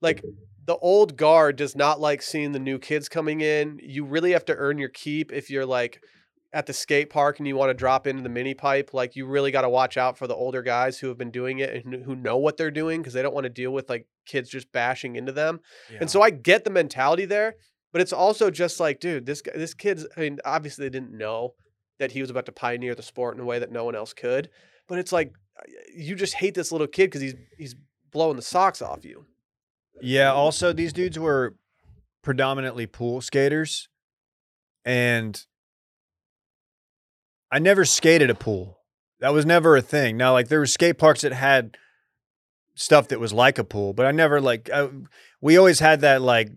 [0.02, 0.24] Like
[0.66, 3.80] the old guard does not like seeing the new kids coming in.
[3.82, 6.02] You really have to earn your keep if you're like
[6.54, 8.94] at the skate park and you want to drop into the mini pipe.
[8.94, 11.60] Like you really got to watch out for the older guys who have been doing
[11.60, 14.08] it and who know what they're doing because they don't want to deal with like
[14.26, 15.60] kids just bashing into them.
[16.00, 17.56] And so I get the mentality there,
[17.92, 20.06] but it's also just like, dude, this guy, this kid's.
[20.16, 21.56] I mean, obviously they didn't know
[22.00, 24.14] that he was about to pioneer the sport in a way that no one else
[24.14, 24.50] could.
[24.88, 27.76] But it's like uh, you just hate this little kid because he's he's
[28.12, 29.26] blowing the socks off you.
[30.02, 30.32] Yeah.
[30.32, 31.56] Also, these dudes were
[32.22, 33.90] predominantly pool skaters,
[34.86, 35.46] and
[37.52, 38.80] I never skated a pool.
[39.20, 40.18] That was never a thing.
[40.18, 41.78] Now, like there were skate parks that had
[42.76, 44.70] stuff that was like a pool, but I never like.
[44.72, 44.90] I,
[45.42, 46.52] we always had that like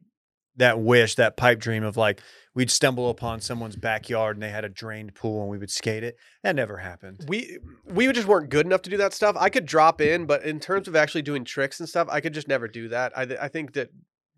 [0.56, 2.20] that wish, that pipe dream of like
[2.54, 6.02] we'd stumble upon someone's backyard and they had a drained pool and we would skate
[6.02, 6.16] it.
[6.42, 7.24] That never happened.
[7.28, 9.36] We we just weren't good enough to do that stuff.
[9.38, 12.34] I could drop in, but in terms of actually doing tricks and stuff, I could
[12.34, 13.12] just never do that.
[13.16, 13.90] I th- I think that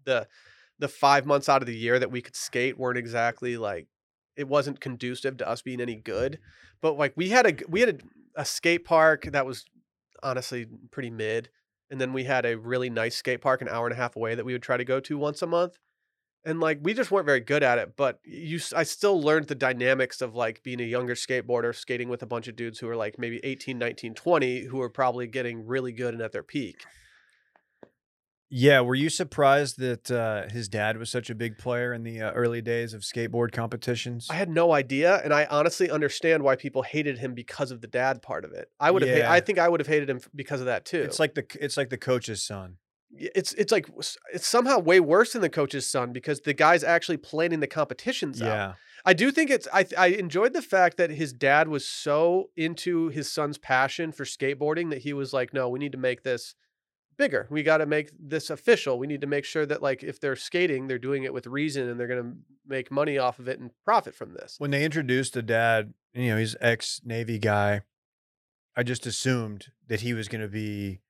[0.04, 0.28] the
[0.78, 3.86] the five months out of the year that we could skate weren't exactly like
[4.36, 6.32] it wasn't conducive to us being any good.
[6.32, 6.76] Mm-hmm.
[6.80, 8.02] But like we had a we had
[8.36, 9.64] a, a skate park that was
[10.22, 11.48] honestly pretty mid,
[11.90, 14.34] and then we had a really nice skate park an hour and a half away
[14.34, 15.78] that we would try to go to once a month.
[16.44, 19.54] And like we just weren't very good at it, but you I still learned the
[19.54, 22.96] dynamics of like being a younger skateboarder skating with a bunch of dudes who are
[22.96, 26.84] like maybe 18, 19, 20 who are probably getting really good and at their peak.
[28.54, 32.20] Yeah, were you surprised that uh, his dad was such a big player in the
[32.20, 34.26] uh, early days of skateboard competitions?
[34.28, 37.86] I had no idea, and I honestly understand why people hated him because of the
[37.86, 38.70] dad part of it.
[38.78, 41.00] I would have, ha- I think I would have hated him because of that too.
[41.00, 42.76] It's like the it's like the coach's son.
[43.10, 43.88] It's it's like
[44.34, 48.42] it's somehow way worse than the coach's son because the guy's actually planning the competitions
[48.42, 48.48] out.
[48.48, 48.72] Yeah,
[49.06, 53.08] I do think it's I I enjoyed the fact that his dad was so into
[53.08, 56.54] his son's passion for skateboarding that he was like, no, we need to make this
[57.16, 57.46] bigger.
[57.50, 58.98] We got to make this official.
[58.98, 61.88] We need to make sure that like if they're skating, they're doing it with reason
[61.88, 62.36] and they're going to
[62.66, 64.56] make money off of it and profit from this.
[64.58, 67.82] when they introduced the dad, you know, he's ex Navy guy.
[68.76, 71.00] I just assumed that he was going to be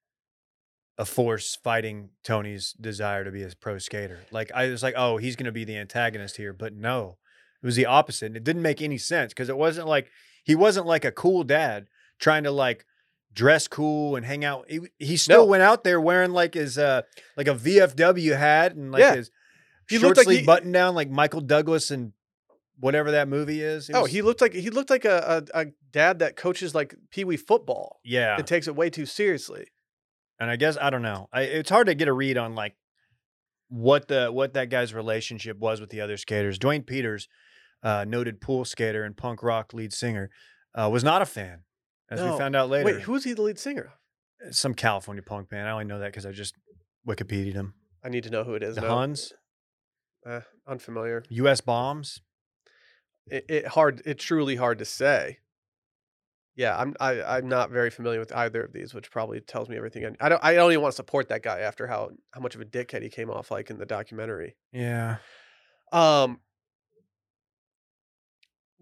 [0.98, 4.20] a force fighting Tony's desire to be a pro skater.
[4.30, 7.18] Like I was like, oh, he's going to be the antagonist here, but no,
[7.62, 8.26] it was the opposite.
[8.26, 10.10] And it didn't make any sense because it wasn't like
[10.44, 11.86] he wasn't like a cool dad
[12.18, 12.84] trying to like
[13.34, 14.66] dress cool and hang out.
[14.68, 15.50] He, he still No.
[15.50, 17.02] went out there wearing like his uh
[17.36, 19.14] like a VFW hat and like Yeah.
[19.16, 19.30] his
[19.88, 22.12] He short looked like he- button down like Michael Douglas and
[22.78, 23.90] whatever that movie is.
[23.94, 27.24] Oh, he looked like he looked like a, a, a dad that coaches like pee
[27.24, 28.36] wee football yeah.
[28.36, 29.66] and takes it way too seriously.
[30.40, 31.28] and I guess I don't know.
[31.32, 32.74] I, it's hard to get a read on like
[33.68, 36.58] what the what that guy's relationship was with the other skaters.
[36.58, 37.28] Duane Peters,
[37.82, 40.30] uh, noted pool skater and punk rock lead singer,
[40.74, 41.60] uh, was not a fan,
[42.12, 42.32] as No.
[42.32, 42.84] we found out later.
[42.84, 43.92] Wait, who is he the lead singer?
[44.50, 45.68] Some California punk band.
[45.68, 46.54] I only know that because I just
[47.06, 47.74] Wikipedia'd him.
[48.04, 48.74] I need to know who it is.
[48.76, 48.96] The now.
[48.96, 49.32] Hunns,
[50.26, 51.24] Eh, unfamiliar.
[51.30, 51.60] U.S.
[51.60, 52.20] bombs.
[53.26, 55.38] it, it hard it truly hard to say
[56.56, 59.76] yeah i'm I, i'm not very familiar with either of these which probably tells me
[59.76, 62.40] everything I, I don't i don't even want to support that guy after how how
[62.40, 65.16] much of a dickhead he came off like in the documentary Yeah.
[65.92, 66.40] um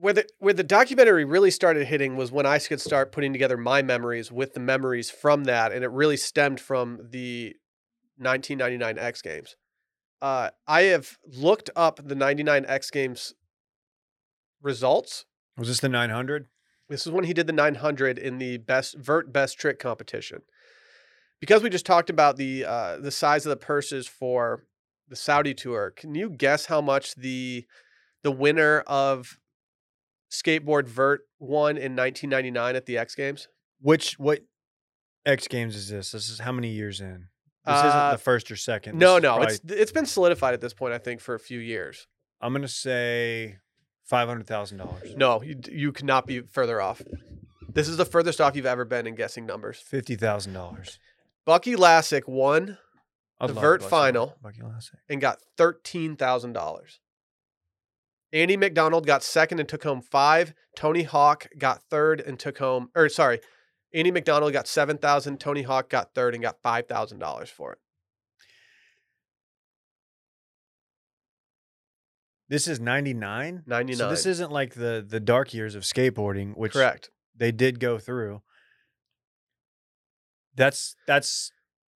[0.01, 3.57] where the where the documentary really started hitting was when I could start putting together
[3.57, 7.55] my memories with the memories from that, and it really stemmed from the
[8.17, 9.57] 1999 X Games.
[10.23, 13.35] Uh, I have looked up the 99 X Games
[14.63, 15.27] results.
[15.57, 16.47] Was this the 900?
[16.89, 20.43] This is when he did the 900 in the best vert best trick competition.
[21.41, 24.65] because we just talked about the uh, the size of the purses for
[25.09, 25.93] the Saudi tour.
[25.95, 27.67] Can you guess how much the
[28.23, 29.39] the winner of
[30.31, 33.49] skateboard vert won in 1999 at the X Games?
[33.81, 34.41] Which what
[35.26, 36.12] X Games is this?
[36.12, 37.28] This is how many years in?
[37.66, 38.99] This Uh, isn't the first or second.
[38.99, 40.95] No, This is no, probably- it's it's been solidified at this point.
[40.95, 42.07] I think for a few years.
[42.41, 43.59] I'm gonna say
[44.05, 45.14] five hundred thousand dollars.
[45.16, 47.03] No, you you cannot be further off.
[47.72, 49.78] This is the furthest off you've ever been in guessing numbers.
[49.78, 50.99] Fifty thousand dollars.
[51.45, 52.78] Bucky Lasek won
[53.41, 54.37] The vert final.
[54.43, 54.97] Bucky Lasek.
[55.09, 57.01] and got thirteen thousand dollars.
[58.33, 60.55] Andy Macdonald got second and took home five.
[60.76, 63.41] Tony Hawk got third and took home, or sorry,
[63.93, 65.41] Andy Macdonald got seven thousand.
[65.41, 67.78] Tony Hawk got third and got five thousand dollars for it.
[72.49, 73.62] This is ninety nine.
[73.66, 77.11] Ninety So this isn't like the the dark years of skateboarding, which correct.
[77.37, 78.43] they did go through.
[80.55, 81.53] That's that's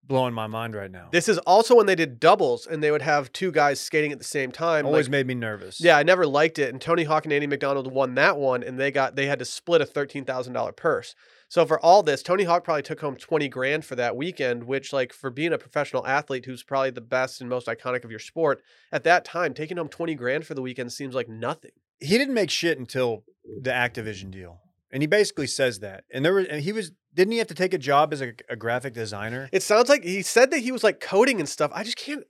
[0.04, 1.08] blowing my mind right now.
[1.12, 4.18] This is also when they did doubles and they would have two guys skating at
[4.18, 4.84] the same time.
[4.86, 5.80] always like- made me nervous.
[5.80, 6.70] Yeah, I never liked it.
[6.70, 9.44] And Tony Hawk and Andy Macdonald won that one, and they got they had to
[9.44, 11.14] split a thirteen thousand dollar purse.
[11.48, 14.92] So for all this, Tony Hawk probably took home twenty grand for that weekend, which
[14.92, 18.20] like for being a professional athlete who's probably the best and most iconic of your
[18.20, 21.72] sport at that time, taking home twenty grand for the weekend seems like nothing.
[22.00, 23.24] he didn't make shit until
[23.60, 26.04] the Activision deal, and he basically says that.
[26.12, 28.32] And there was, and he was, didn't he have to take a job as a,
[28.48, 29.48] a graphic designer?
[29.52, 31.70] It sounds like he said that he was like coding and stuff.
[31.74, 32.24] I just can't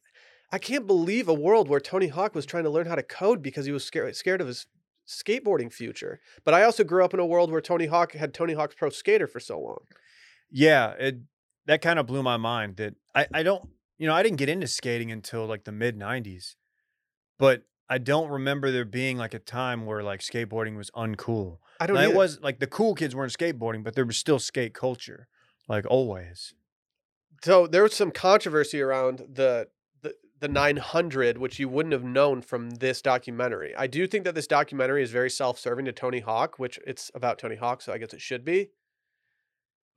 [0.51, 3.43] I can't believe a world where Tony Hawk was trying to learn how to code
[3.43, 4.66] because he was scared scared of his
[5.09, 6.20] skateboarding future.
[6.45, 8.91] But I also grew up in a world where Tony Hawk had Tony Hawk's Pro
[8.91, 9.80] Skater for so long.
[10.51, 11.18] Yeah, it
[11.66, 12.76] that kind of blew my mind.
[12.76, 13.68] That I, I don't,
[13.99, 16.55] you know, I didn't get into skating until like the mid '90s,
[17.39, 21.59] but I don't remember there being like a time where like skateboarding was uncool.
[21.83, 24.39] I don't Now, it was like the cool kids weren't skateboarding, but there was still
[24.39, 25.26] skate culture,
[25.68, 26.55] like always.
[27.43, 29.66] So there was some controversy around the
[30.01, 33.74] the the 900, which you wouldn't have known from this documentary.
[33.76, 37.41] I do think that this documentary is very self-serving to Tony Hawk, which it's about
[37.41, 38.70] Tony Hawk, so I guess it should be.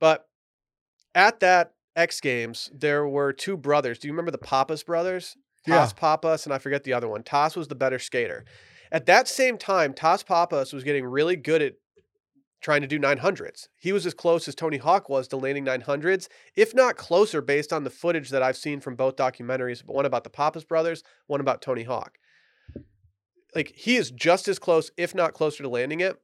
[0.00, 0.28] But
[1.14, 4.00] at that X Games, there were two brothers.
[4.00, 5.36] Do you remember the Pappas brothers?
[5.66, 5.76] Yeah.
[5.76, 7.22] Tas Pappas, and I forget the other one.
[7.22, 8.44] Tas was the better skater.
[8.90, 11.74] At that same time, Tas Pappas was getting really good at
[12.60, 13.68] trying to do 900s.
[13.76, 17.72] He was as close as Tony Hawk was to landing 900s, if not closer, based
[17.72, 21.02] on the footage that I've seen from both documentaries, but one about the Pappas brothers,
[21.26, 22.18] one about Tony Hawk.
[23.54, 26.16] Like he is just as close, if not closer, to landing it.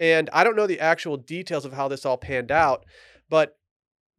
[0.00, 2.84] And I don't know the actual details of how this all panned out,
[3.28, 3.56] but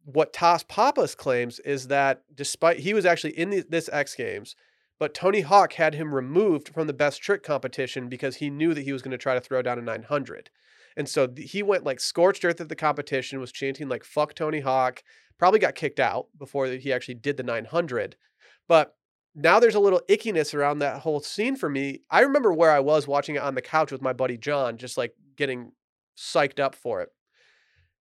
[0.04, 4.54] what Tas Pappas claims is that despite he was actually in the, this X Games,
[4.98, 8.84] but Tony Hawk had him removed from the best trick competition because he knew that
[8.84, 10.50] he was going to try to throw down a 900.
[10.96, 14.60] And so he went like scorched earth at the competition, was chanting like "fuck Tony
[14.60, 15.02] Hawk."
[15.38, 18.16] Probably got kicked out before he actually did the 900.
[18.66, 18.96] But
[19.34, 22.00] now there's a little ickiness around that whole scene for me.
[22.10, 24.96] I remember where I was watching it on the couch with my buddy John, just
[24.96, 25.72] like getting
[26.16, 27.10] psyched up for it.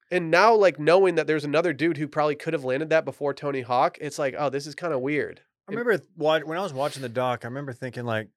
[0.10, 3.34] And now, like knowing that there's another dude who probably could have landed that before
[3.34, 5.42] Tony Hawk, it's like, oh, this is kind of weird.
[5.68, 8.30] I remember when I was watching the doc, I remember thinking like,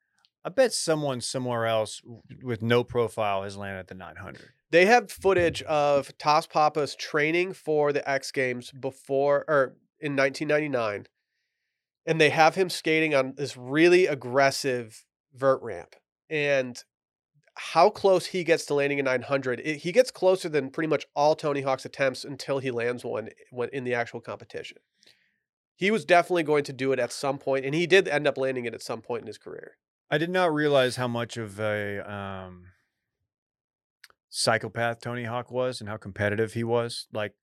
[0.45, 2.01] I bet someone somewhere else
[2.43, 4.41] with no profile has landed at the 900.
[4.70, 11.07] They have footage of Tas Pappas training for the X Games before or in 1999,
[12.07, 15.05] and they have him skating on this really aggressive
[15.35, 15.97] vert ramp.
[16.31, 16.83] And
[17.57, 21.05] how close he gets to landing a 900, it, he gets closer than pretty much
[21.16, 23.29] all Tony Hawk's attempts until he lands one
[23.72, 24.79] in the actual competition.
[25.79, 28.37] He was definitely going to do it at some point, and he did end up
[28.37, 29.76] landing it at some point in his career.
[30.11, 32.64] I did not realize how much of a um,
[34.29, 37.07] psychopath Tony Hawk was and how competitive he was.
[37.12, 37.35] Like,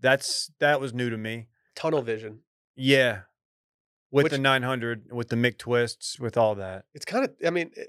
[0.00, 1.48] that's that was new to me.
[1.74, 2.40] Tunnel vision.
[2.74, 3.20] Yeah,
[4.10, 6.84] with Which- the 900, with the McTwists, with all that.
[6.94, 7.84] it's kind of i mean eh,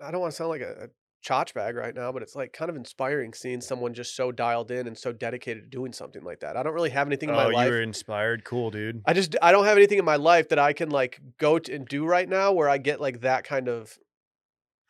[0.00, 0.90] i don't want to sound like a
[1.24, 4.70] chotch bag right now but it's like kind of inspiring seeing someone just so dialed
[4.70, 7.34] in and so dedicated to doing something like that i don't really have anything in
[7.34, 7.54] my life.
[7.56, 8.44] Oh, you were inspired.
[8.44, 9.02] Cool, dude.
[9.06, 11.72] i just i don't have anything in my life that i can like go to
[11.74, 13.96] and do right now where i get like that kind of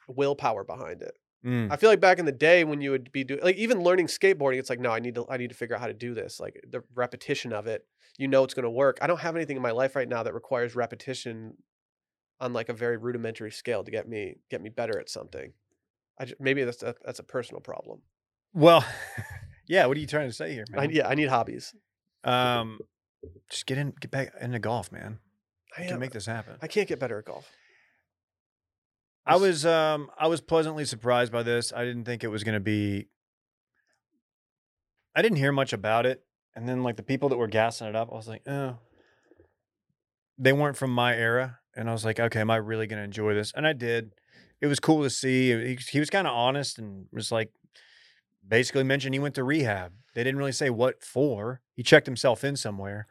[0.09, 1.73] willpower behind it Mm.
[1.73, 4.07] i feel like back in the day when you would be doing like even learning
[4.07, 6.15] skateboarding it's like no i need to i need to figure out how to do
[6.15, 7.85] this like the repetition of it
[8.17, 10.23] you know it's going to work i don't have anything in my life right now
[10.23, 11.55] that requires repetition
[12.41, 15.53] on like a very rudimentary scale to get me get me better at something
[16.19, 18.03] I just, maybe that's a, that's a personal problem
[18.55, 18.85] Well,
[19.67, 19.87] yeah.
[19.87, 21.75] What are you trying to say here, I, yeah i need hobbies
[22.25, 22.79] Um,
[23.51, 25.19] just get in, get back into golf, man.
[25.79, 26.57] i, can make this happen.
[26.61, 27.49] I can't get better at golf
[29.25, 31.73] I was um I was pleasantly surprised by this.
[31.73, 33.07] I didn't think it was going to be
[35.15, 36.25] I didn't hear much about it.
[36.57, 38.79] and then like the people that were gassing it up, I was like, oh,
[40.39, 43.33] they weren't from my era, and I was like, okay, am I really gonna enjoy
[43.35, 43.53] this?
[43.55, 44.13] And I did.
[44.63, 45.51] It was cool to see.
[45.51, 47.51] He, he was kind of honest and was like,
[48.47, 49.93] basically mentioned he went to rehab.
[50.15, 51.61] They didn't really say what for.
[51.75, 53.07] He checked himself in somewhere.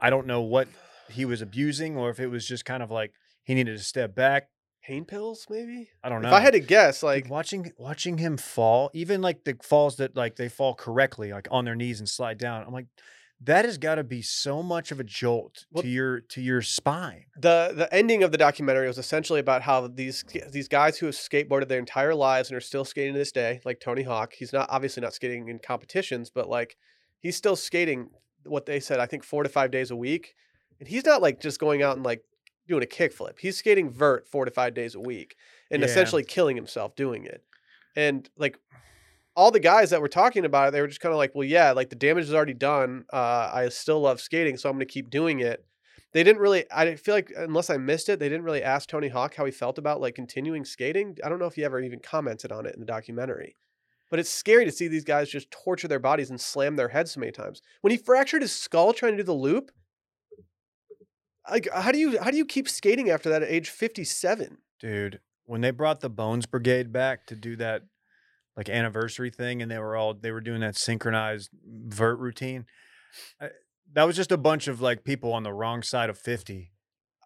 [0.00, 0.68] I don't know what
[1.10, 3.12] he was abusing or if it was just kind of like
[3.44, 4.48] he needed to step back.
[4.82, 5.88] Pain pills, maybe.
[6.02, 6.28] I don't know.
[6.28, 9.96] If I had to guess, Dude, like watching watching him fall, even like the falls
[9.96, 12.64] that like they fall correctly, like on their knees and slide down.
[12.66, 12.86] I'm like,
[13.44, 16.62] that has got to be so much of a jolt Well- to your to your
[16.62, 17.24] spine.
[17.36, 21.14] the the ending of the documentary was essentially about how these these guys who have
[21.14, 24.32] skateboarded their entire lives and are still skating to this day, like Tony Hawk.
[24.34, 26.76] He's not obviously not skating in competitions, but like
[27.20, 28.10] he's still skating
[28.44, 30.34] what they said, I think four to five days a week.
[30.80, 32.22] And he's not like just going out and like
[32.68, 33.38] doing a kickflip.
[33.38, 35.36] He's skating vert four to five days a week
[35.70, 35.86] and Yeah.
[35.88, 37.42] essentially killing himself doing it.
[37.96, 38.58] And like
[39.36, 41.46] all the guys that were talking about it, they were just kind of like, well,
[41.46, 43.04] yeah, like the damage is already done.
[43.12, 45.64] Uh, I still love skating, so I'm going to keep doing it.
[46.12, 49.08] They didn't really, I feel like, unless I missed it, they didn't really ask Tony
[49.08, 51.16] Hawk how he felt about like continuing skating.
[51.24, 53.56] I don't know if he ever even commented on it in the documentary.
[54.10, 57.10] But it's scary to see these guys just torture their bodies and slam their heads
[57.10, 57.62] so many times.
[57.80, 59.72] When he fractured his skull trying to do the loop,
[61.50, 64.58] like how do you how do you keep skating after that at age 57?
[64.78, 67.82] Dude, when they brought the Bones Brigade back to do that
[68.56, 72.66] like anniversary thing and they were all they were doing that synchronized vert routine.
[73.40, 73.50] I,
[73.92, 76.70] that was just a bunch of like people on the wrong side of 50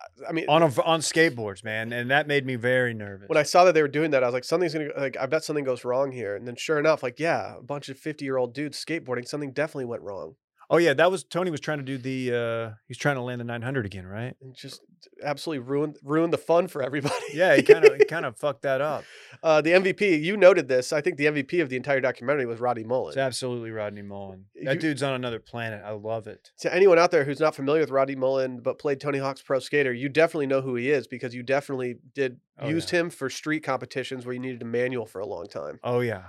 [0.00, 3.28] uh, I mean, on a, on skateboards, man, and that made me very nervous.
[3.28, 5.16] when I saw that they were doing that, I was like, something's gonna like.
[5.18, 6.36] I bet something goes wrong here.
[6.36, 9.26] And then, sure enough, like, yeah, a bunch of fifty-year-old dudes skateboarding.
[9.26, 10.36] Something definitely went wrong,
[10.70, 13.40] oh yeah, that was Tony was trying to do the uh he's trying to land
[13.40, 14.34] the 900 again, right?
[14.42, 14.80] and just
[15.24, 17.14] absolutely ruined ruined the fun for everybody.
[17.32, 19.04] Yeah, he kind of he kind of fucked that up.
[19.42, 20.22] uh, the MVP.
[20.22, 20.92] You noted this.
[20.92, 23.10] I think the MVP of the entire documentary was Rodney Mullen.
[23.10, 24.46] It's absolutely Rodney Mullen.
[24.64, 25.82] That You- dude's on another planet.
[25.84, 26.50] I love it.
[26.60, 29.58] To anyone out there who's not familiar with Rodney Mullen but played Tony Hawk's Pro
[29.60, 33.30] Skater, you definitely know who he is because you definitely did Oh, used him for
[33.30, 35.78] street competitions where you needed a manual for a long time.
[35.84, 36.22] Oh yeah.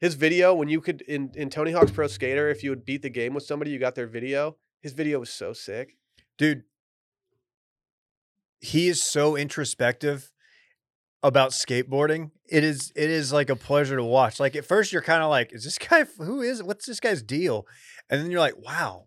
[0.00, 3.02] His video when you could in in Tony Hawk's Pro Skater, if you would beat
[3.02, 4.56] the game with somebody, you got their video.
[4.82, 5.96] His video was so sick.
[6.38, 6.62] dude
[8.60, 10.30] he is so introspective
[11.22, 15.02] about skateboarding it is it is like a pleasure to watch like at first you're
[15.02, 17.66] kind of like is this guy who is what's this guy's deal
[18.08, 19.06] and then you're like wow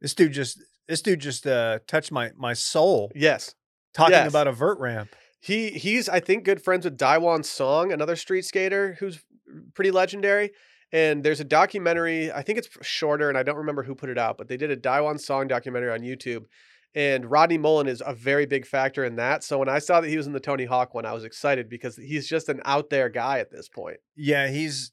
[0.00, 3.54] this dude just this dude just uh touched my my soul Yes.
[3.94, 4.28] talking Yes.
[4.28, 8.44] about a vert ramp He he's I think good friends with Daewon Song, another street
[8.44, 9.20] skater who's
[9.74, 10.50] pretty legendary.
[10.92, 14.18] And there's a documentary, I think it's shorter and I don't remember who put it
[14.18, 16.46] out, but they did a Daewon Song documentary on YouTube.
[16.96, 19.44] And Rodney Mullen is a very big factor in that.
[19.44, 21.68] So when I saw that he was in the Tony Hawk one, I was excited
[21.68, 23.98] because he's just an out there guy at this point.
[24.16, 24.90] yeah he's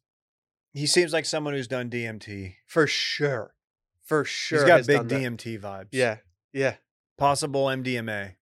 [0.73, 3.55] he seems like someone who's done dmt For sure.
[4.03, 4.59] For sure.
[4.59, 5.19] he's got big done that.
[5.21, 6.17] dmt vibes Yeah.
[6.53, 6.75] Yeah.
[7.17, 8.35] possible mdma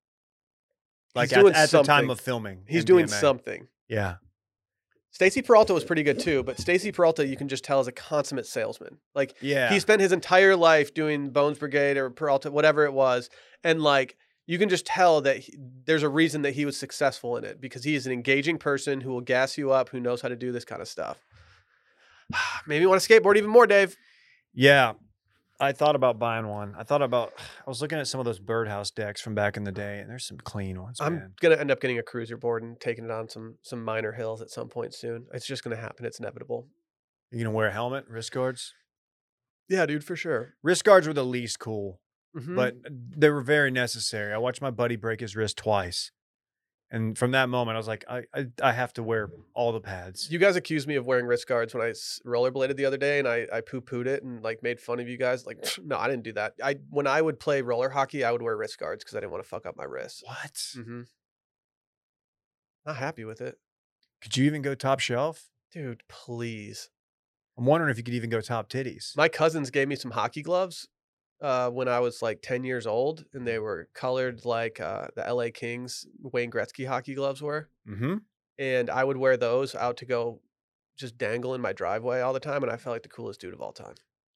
[1.16, 3.68] like doing at, at the time of filming He's doing something.
[3.88, 4.16] yeah
[5.16, 7.93] Stacy Peralta was pretty good too, but Stacy Peralta, you can just tell is a
[7.93, 8.97] consummate salesman.
[9.16, 13.30] Like yeah he spent his entire life doing Bones Brigade or Peralta, whatever it was,
[13.63, 17.38] and like you can just tell that he, there's a reason that he was successful
[17.38, 20.20] in it because he is an engaging person who will gas you up, who knows
[20.20, 21.24] how to do this kind of stuff.
[22.68, 23.95] Maybe you want to skateboard even more, Dave.
[24.53, 24.95] Yeah.
[25.60, 26.76] I thought about buying one.
[26.78, 27.34] I thought about
[27.66, 30.10] I was looking at some of those birdhouse decks from back in the day, and
[30.10, 31.34] there's some clean ones, I'm man.
[31.41, 34.41] gonna end up getting a cruiser board and taking it on some some minor hills
[34.41, 35.26] at some point soon.
[35.34, 36.06] It's just gonna happen.
[36.06, 36.68] It's inevitable.
[37.32, 38.74] You gonna wear a helmet, wrist guards?
[39.68, 40.53] Yeah, dude, for sure.
[40.62, 41.99] Wrist guards were the least cool,
[42.38, 42.56] Mhm.
[42.56, 42.76] but
[43.18, 44.32] they were very necessary.
[44.34, 46.12] I watched my buddy break his wrist twice.
[46.92, 49.80] And from that moment, I was like, I I, I have to wear all the
[49.82, 50.32] pads.
[50.32, 53.18] You guys accused me of wearing wrist guards when I s- rollerbladed the other day,
[53.20, 55.46] and I, I poo pooed it and like made fun of you guys.
[55.48, 56.54] Like, no, I didn't do that.
[56.64, 59.32] I when I would play roller hockey, I would wear wrist guards because I didn't
[59.32, 60.24] want to fuck up my wrists.
[60.26, 60.54] What?
[60.54, 61.02] Mm-hmm.
[62.86, 63.56] Not happy with it,
[64.22, 65.50] Could you even go top shelf?
[65.72, 66.04] dude.
[66.08, 66.90] Please.
[67.58, 69.16] I'm wondering if you could even go top titties.
[69.18, 70.88] My cousins gave me some hockey gloves
[71.42, 75.26] uh, when I was like ten years old, and they were colored like uh, the
[75.26, 75.52] L.A.
[75.52, 78.16] Kings Wayne Gretzky hockey gloves were, mm-hmm.
[78.58, 80.42] and I would wear those out to go
[80.98, 83.54] just dangle in my driveway all the time, and I felt like the coolest dude
[83.54, 83.96] of all time.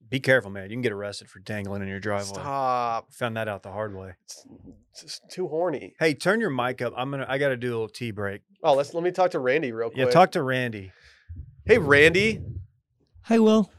[0.10, 0.70] Be careful, man.
[0.70, 2.34] You can get arrested for dangling in your driveway.
[2.34, 3.14] Stop.
[3.14, 4.14] Found that out the hard way.
[4.26, 4.46] It's,
[4.92, 5.94] it's just too horny.
[6.00, 6.94] Hey, turn your mic up.
[6.98, 7.28] I'm gonna.
[7.30, 8.42] I gotta do a little tea break.
[8.64, 10.00] Oh, let's let me talk to Randy real quick.
[10.00, 10.92] Yeah, talk to Randy.
[11.66, 12.42] Hey, Randy,
[13.30, 13.70] Hi, Will.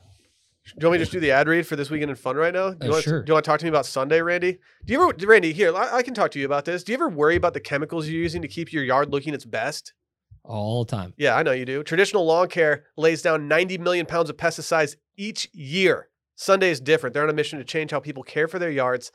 [0.67, 2.53] You want me to just do the ad read for this weekend in fun right
[2.55, 2.71] now?
[2.71, 3.23] Do you Uh, want sure.
[3.23, 4.59] do you want to talk to me about Sunday, Randy?
[4.85, 5.53] Do you ever, Randy?
[5.53, 6.85] Here, I, I can talk to you about this.
[6.85, 9.45] Do you ever worry about the chemicals you're using to keep your yard looking its
[9.45, 9.93] best?
[10.45, 11.13] All the time.
[11.17, 11.83] Yeah, I know you do.
[11.83, 16.09] Traditional lawn care lays down 90 million pounds of pesticides each year.
[16.37, 17.13] Sunday is different.
[17.15, 19.13] They're on a mission to change how people care for their yards.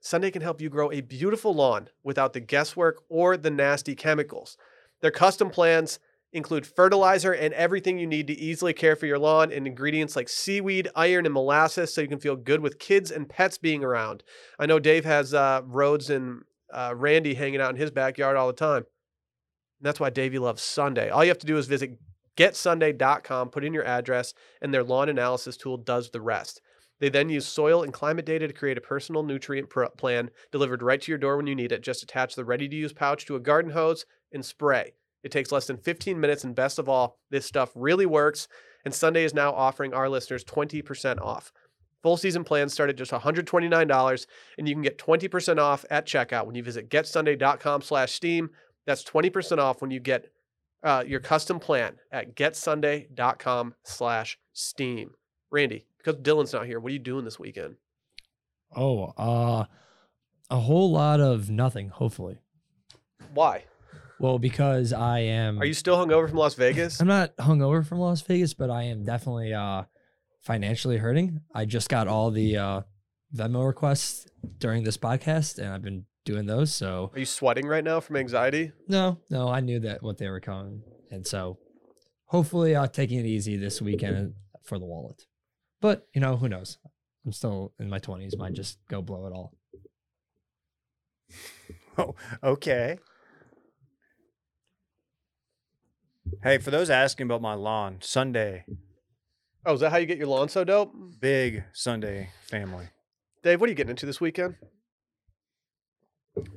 [0.00, 4.58] Sunday can help you grow a beautiful lawn without the guesswork or the nasty chemicals.
[5.00, 5.98] Their custom plans
[6.34, 10.28] include fertilizer and everything you need to easily care for your lawn and ingredients like
[10.28, 14.22] seaweed, iron, and molasses so you can feel good with kids and pets being around.
[14.58, 18.48] I know Dave has uh, Rhodes and uh, Randy hanging out in his backyard all
[18.48, 18.78] the time.
[18.82, 21.08] And that's why Davey loves Sunday.
[21.08, 21.98] All you have to do is visit
[22.36, 26.60] getsunday.com, put in your address, and their lawn analysis tool does the rest.
[27.00, 31.00] They then use soil and climate data to create a personal nutrient plan delivered right
[31.00, 31.82] to your door when you need it.
[31.82, 34.94] Just attach the ready to use pouch to a garden hose and spray.
[35.24, 38.46] It takes less than 15 minutes, and best of all, this stuff really works.
[38.84, 41.50] And Sunday is now offering our listeners 20% off.
[42.02, 44.26] Full season plans start at just $129,
[44.58, 48.50] and you can get 20% off at checkout when you visit getsunday.com slash steam.
[48.86, 50.30] That's 20% off when you get
[50.82, 55.12] uh, your custom plan at getsunday.com slash steam.
[55.50, 57.76] Randy, because Dylan's not here, what are you doing this weekend?
[58.76, 59.64] Oh, uh,
[60.50, 61.88] a whole lot of nothing.
[61.88, 62.36] Hopefully,
[63.32, 63.64] Why?
[64.24, 65.60] Well, because I am.
[65.60, 66.98] Are you still hungover from Las Vegas?
[66.98, 69.82] I'm not hungover from Las Vegas, but I am definitely uh
[70.40, 71.42] financially hurting.
[71.54, 72.80] I just got all the uh
[73.36, 76.74] Venmo requests during this podcast, and I've been doing those.
[76.74, 78.72] So Are you sweating right now from anxiety?
[78.88, 81.58] no, no, I knew that what they were coming, and so
[82.24, 85.26] hopefully, uh, taking it easy this weekend for the wallet.
[85.82, 86.78] But you know, who knows?
[87.26, 88.38] I'm still in my 20s.
[88.38, 89.52] Might just go blow it all.
[91.96, 92.98] Oh, okay.
[96.42, 98.64] Hey, for those asking about my lawn, Sunday,
[99.66, 100.92] Oh, is that how you get your lawn so dope?
[101.20, 102.88] big Sunday family.
[103.42, 104.56] Dave, what are you getting into this weekend?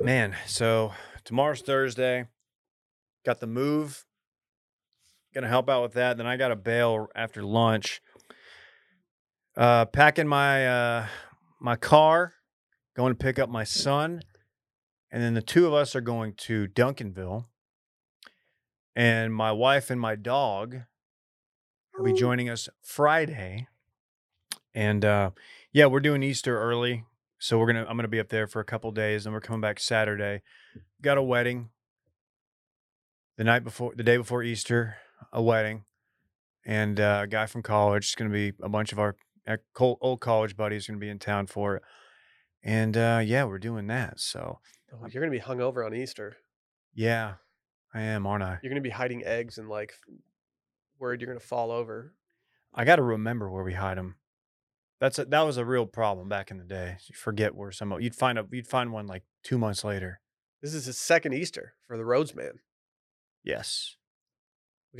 [0.01, 0.91] Man, so
[1.23, 2.25] tomorrow's Thursday.
[3.25, 4.03] Got the move.
[5.33, 6.17] Gonna help out with that.
[6.17, 8.01] Then I got a bail after lunch.
[9.55, 11.07] Uh, packing my uh,
[11.61, 12.33] my car,
[12.95, 14.21] going to pick up my son,
[15.11, 17.45] and then the two of us are going to Duncanville.
[18.97, 20.77] And my wife and my dog
[21.95, 23.67] will be joining us Friday.
[24.73, 25.31] And uh,
[25.71, 27.03] yeah, we're doing Easter early.
[27.37, 29.61] So we're gonna I'm gonna be up there for a couple days and we're coming
[29.61, 30.41] back Saturday.
[30.99, 31.69] Got a wedding.
[33.37, 34.95] The night before the day before Easter,
[35.31, 35.83] a wedding.
[36.65, 39.15] And uh, a guy from college is gonna be a bunch of our
[39.79, 41.83] old college buddies gonna be in town for it.
[42.63, 44.19] And uh, yeah, we're doing that.
[44.19, 44.57] So
[44.91, 46.37] Oh, you're going to be hungover on Easter.
[46.95, 47.33] yeah,
[47.97, 48.59] I am, aren't I?
[48.61, 49.93] You're going to be hiding eggs and like
[50.99, 52.13] worried you're going to fall over.
[52.73, 54.15] I got to remember where we hide them.
[54.99, 56.97] That's a, that was a real problem back in the day.
[57.07, 60.19] You forget where some of- you'd find a you'd find one like two months later.
[60.61, 62.59] This is his second Easter for the Rhodesman.
[63.43, 63.95] Yes,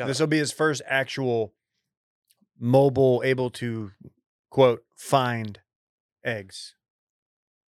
[0.07, 1.53] this will be his first actual
[2.59, 3.91] mobile, able to
[4.49, 5.59] quote find
[6.23, 6.75] eggs.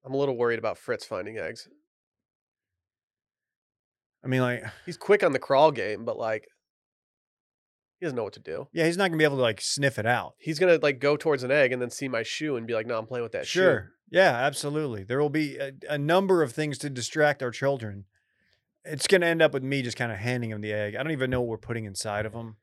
[0.05, 1.69] I'm a little worried about Fritz finding eggs.
[4.27, 6.49] I mean, like, He's quick on the crawl game, but like
[7.99, 8.69] he doesn't know what to do.
[8.75, 10.35] yeah, he's not gonna be able to like sniff it out.
[10.39, 12.87] He's gonna like go towards an egg and then see my shoe and be like,
[12.87, 13.93] "No, I'm playing with that shoe." Sure.
[14.11, 15.03] Yeah, absolutely.
[15.03, 18.05] There will be a, a number of things to distract our children.
[18.85, 20.95] It's going to end up with me just kind of handing them the egg.
[20.95, 22.57] I don't even know what we're putting inside of them.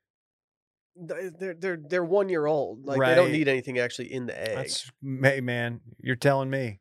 [1.09, 2.85] Th- They're they're they're one year old.
[2.85, 3.31] Like they don't Right.
[3.33, 4.55] need anything actually in the egg.
[4.55, 4.89] That's,
[5.21, 6.79] hey, man, you're telling me.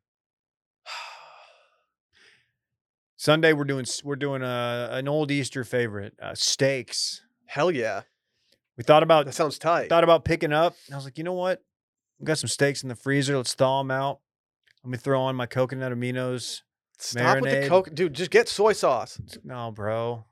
[3.23, 7.23] Sunday we're doing we're doing a an old Easter favorite, uh, steaks.
[7.47, 8.03] Hell yeah,
[8.77, 9.89] We thought about that sounds tight.
[9.89, 10.75] thought about picking up.
[10.87, 11.63] And I was like, you know what?
[12.19, 13.37] We got some steaks in the freezer.
[13.37, 14.19] Let's thaw them out.
[14.83, 16.63] Let me throw on my coconut aminos.
[16.99, 17.69] Stop with the marinade.
[17.69, 18.13] coke, dude.
[18.13, 19.21] Just get soy sauce.
[19.45, 20.25] No, bro.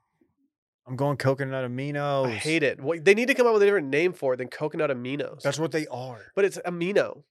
[0.85, 2.25] I'm going coconut aminos.
[2.25, 2.81] I hate it.
[2.81, 5.43] What, they need to come up with a different name for it than coconut aminos.
[5.43, 6.19] That's what they are.
[6.35, 7.23] but it's amino.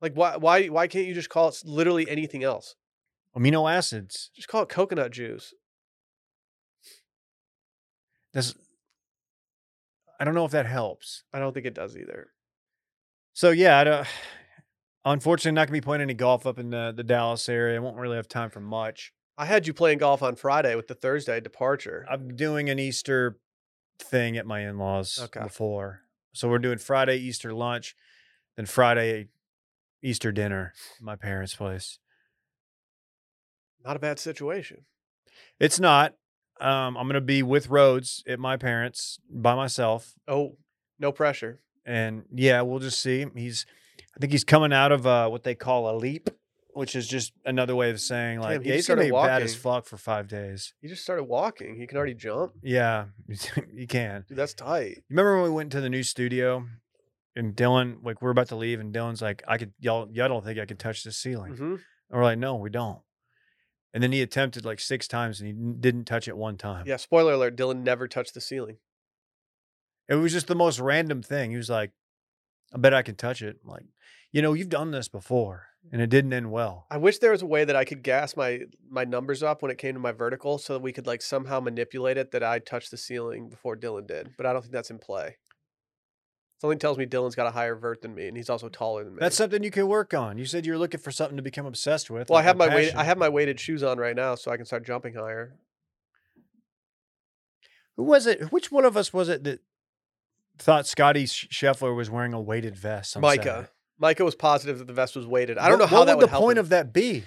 [0.00, 2.76] Like why why why can't you just call it literally anything else?
[3.38, 4.30] Amino acids.
[4.34, 5.54] Just call it coconut juice.
[8.32, 8.54] That's.
[10.20, 11.22] I don't know if that helps.
[11.32, 12.28] I don't think it does either.
[13.34, 14.06] So yeah, I don't,
[15.04, 17.76] unfortunately, not gonna be playing any golf up in the, the Dallas area.
[17.76, 19.12] I won't really have time for much.
[19.36, 22.04] I had you playing golf on Friday with the Thursday departure.
[22.10, 23.38] I'm doing an Easter
[24.00, 25.40] thing at my in-laws Okay.
[25.40, 26.00] before,
[26.32, 27.94] so we're doing Friday Easter lunch,
[28.56, 29.28] then Friday
[30.02, 32.00] Easter dinner at my parents' place.
[33.88, 34.84] Not a bad situation.
[35.58, 36.12] It's not.
[36.60, 40.58] Um, I'm gonna be with Rhodes at my parents by myself, Oh,
[40.98, 41.60] no pressure.
[41.86, 43.24] and yeah, we'll just see.
[43.34, 43.64] He's,
[44.14, 46.28] I think he's coming out of uh, what they call a leap,
[46.74, 49.26] which is just another way of saying like Damn, he yeah, he's gonna be started
[49.28, 50.74] bad as fuck for five days.
[50.82, 51.76] He just started walking.
[51.76, 52.52] He can already jump.
[52.62, 53.06] Yeah,
[53.74, 54.26] he can.
[54.28, 54.96] Dude, that's tight.
[54.96, 56.66] You remember when we went to the new studio
[57.36, 60.44] and Dylan, like we're about to leave, and Dylan's like, I could y'all y'all don't
[60.44, 61.54] think I could touch the ceiling.
[61.56, 62.98] hmm And we're like, no, we don't.
[63.94, 66.84] And then he attempted like six times and he didn't touch it one time.
[66.86, 66.96] Yeah.
[66.96, 68.76] Spoiler alert: Dylan never touched the ceiling.
[70.08, 71.50] It was just the most random thing.
[71.50, 71.92] He was like,
[72.72, 73.58] I bet I can touch it.
[73.62, 73.84] I'm like,
[74.32, 76.86] you know, you've done this before and it didn't end well.
[76.90, 79.70] I wish there was a way that I could gas my my numbers up when
[79.70, 82.58] it came to my vertical, so that we could like somehow manipulate it that I
[82.58, 84.30] touched the ceiling before Dylan did.
[84.36, 85.36] But I don't think that's in play.
[86.60, 88.72] Something tells me Dylan's got a higher vert than me, and he's also mm.
[88.72, 89.20] taller than me.
[89.20, 90.38] That's something you can work on.
[90.38, 92.30] You said you were looking for something to become obsessed with.
[92.30, 94.56] well, I have my weight, I have my weighted shoes on right now, so I
[94.56, 95.54] can start jumping higher.
[97.96, 98.52] Who was it?
[98.52, 99.60] Which one of us was it that
[100.58, 103.16] thought Scottie Sch- Scheffler was wearing a weighted vest?
[103.16, 103.68] on Micah, Saturday?
[103.98, 105.58] Micah was positive that the vest was weighted.
[105.58, 106.64] I don't What- know how that would would the point him.
[106.64, 107.24] of that be?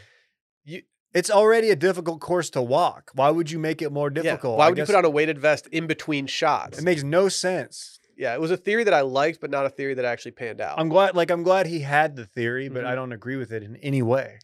[0.63, 0.83] You-
[1.13, 3.11] it's already a difficult course to walk.
[3.13, 4.57] Why would you make it more Yeah, difficult?
[4.57, 6.79] Why would you put on a weighted vest in between shots?
[6.79, 7.99] It makes no sense.
[8.21, 10.61] Yeah, it was a theory that I liked, but not a theory that actually panned
[10.61, 10.79] out.
[10.79, 12.95] I'm glad, like, I'm glad he had the theory, but I Mhm.
[12.95, 14.37] don't agree with it in any way.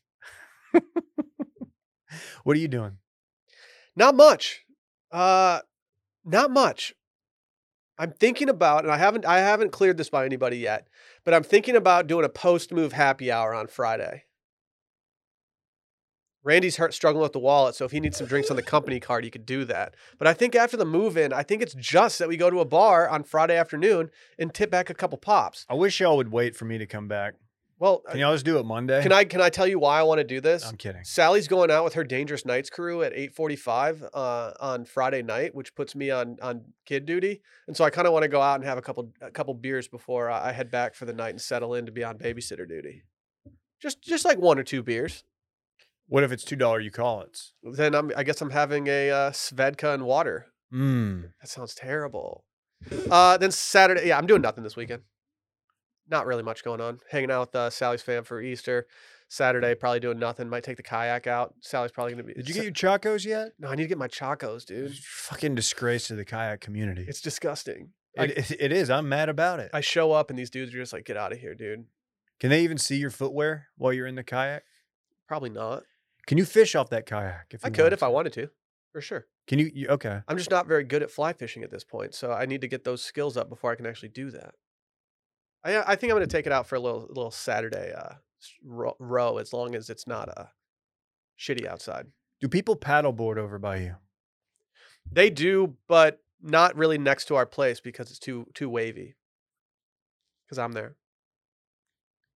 [2.44, 2.98] what are you doing?
[3.96, 4.66] Not much.
[5.12, 5.62] Uh
[6.26, 6.94] not much.
[8.00, 10.88] I'm thinking about, and I haven't I haven't cleared this by anybody yet,
[11.24, 14.24] but I'm thinking about doing a post move happy hour on Friday.
[16.44, 19.00] Randy's hurt struggling with the wallet, so if he needs some drinks on the company
[19.00, 19.96] card, he could do that.
[20.18, 22.60] But I think after the move in, I think it's just that we go to
[22.60, 24.10] a bar on Friday afternoon
[24.40, 25.66] and tip back a couple pops.
[25.70, 27.34] I wish y'all would wait for me to come back.
[27.80, 29.04] Well, Can y'all just do it Monday?
[29.04, 30.66] can I can I tell you why I want to do this?
[30.66, 31.04] I'm kidding.
[31.04, 35.76] Sally's going out with her Dangerous Nights crew at 8:45 uh, on Friday night, which
[35.76, 38.56] puts me on on kid duty, and so I kind of want to go out
[38.56, 41.30] and have a couple a couple beers before I I head back for the night
[41.30, 43.04] and settle in to be on babysitter duty.
[43.80, 45.24] Just just like one or two beers.
[46.08, 47.38] What if it's two dollar you call it?
[47.64, 50.48] Then I'm I guess I'm having a uh, Svedka and water.
[50.74, 51.32] Mm.
[51.42, 52.46] That sounds terrible.
[53.10, 55.04] Uh, then Saturday, yeah, I'm doing nothing this weekend.
[56.10, 57.00] Not really much going on.
[57.12, 58.88] Hanging out with uh, Sally's fam for Easter.
[59.30, 60.48] Saturday, probably doing nothing.
[60.48, 61.54] Might take the kayak out.
[61.62, 62.34] Sally's probably gonna be.
[62.34, 63.50] Did you get your chacos yet?
[63.60, 64.96] No, I need to get my chacos, dude.
[64.98, 67.06] Fucking disgrace to the kayak community.
[67.08, 67.90] It's disgusting.
[68.14, 68.90] It- it is.
[68.90, 69.70] I'm mad about it.
[69.74, 71.86] I show up and these dudes are just like, get out of here, dude.
[72.40, 74.64] Can they even see your footwear while you're in the kayak?
[75.28, 75.84] Probably not.
[76.28, 77.48] Can you fish off that kayak?
[77.52, 78.50] If I could if I wanted to,
[78.92, 79.26] for sure.
[79.48, 79.88] Can you, you?
[79.88, 80.22] Okay.
[80.28, 82.68] I'm just not very good at fly fishing at this point, so I need to
[82.68, 84.54] get those skills up before I can actually do that.
[85.64, 88.16] I I think I'm gonna take it out for a little little Saturday uh
[88.64, 90.46] row as long as it's not uh
[91.40, 92.08] shitty outside.
[92.42, 93.96] Do people paddleboard over by you?
[95.12, 99.16] They do, but not really next to our place because it's too too wavy.
[100.46, 100.96] Because I'm there.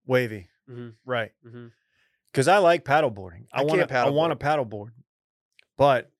[0.06, 0.48] Wavy.
[0.66, 1.32] hmm Right.
[1.42, 1.68] hmm
[2.32, 3.46] Because I like paddleboarding.
[3.52, 3.94] I, I want to.
[3.96, 4.90] I want to paddleboard,
[5.76, 6.10] but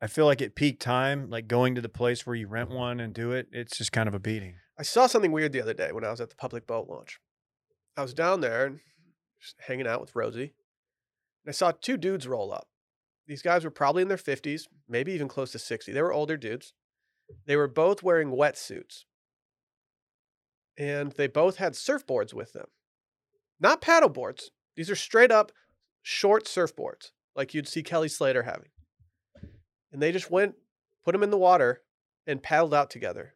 [0.00, 3.00] I feel like at peak time, like going to the place where you rent one
[3.00, 4.56] and do it, it's just kind of a beating.
[4.78, 7.20] I saw something weird the other day when I was at the public boat launch.
[7.96, 8.80] I was down there and
[9.40, 10.52] just hanging out with Rosie,
[11.44, 12.66] and I saw two dudes roll up.
[13.26, 15.92] These guys were probably in their 50s, maybe even close to 60.
[15.92, 16.74] They were older dudes.
[17.46, 19.04] They were both wearing wetsuits,
[20.76, 22.66] and they both had surfboards with them.
[23.64, 24.50] Not paddle boards.
[24.76, 25.50] These are straight up
[26.02, 28.68] short surfboards, like you'd see Kelly Slater having.
[29.90, 30.56] And they just went,
[31.02, 31.80] put them in the water,
[32.26, 33.32] and paddled out together.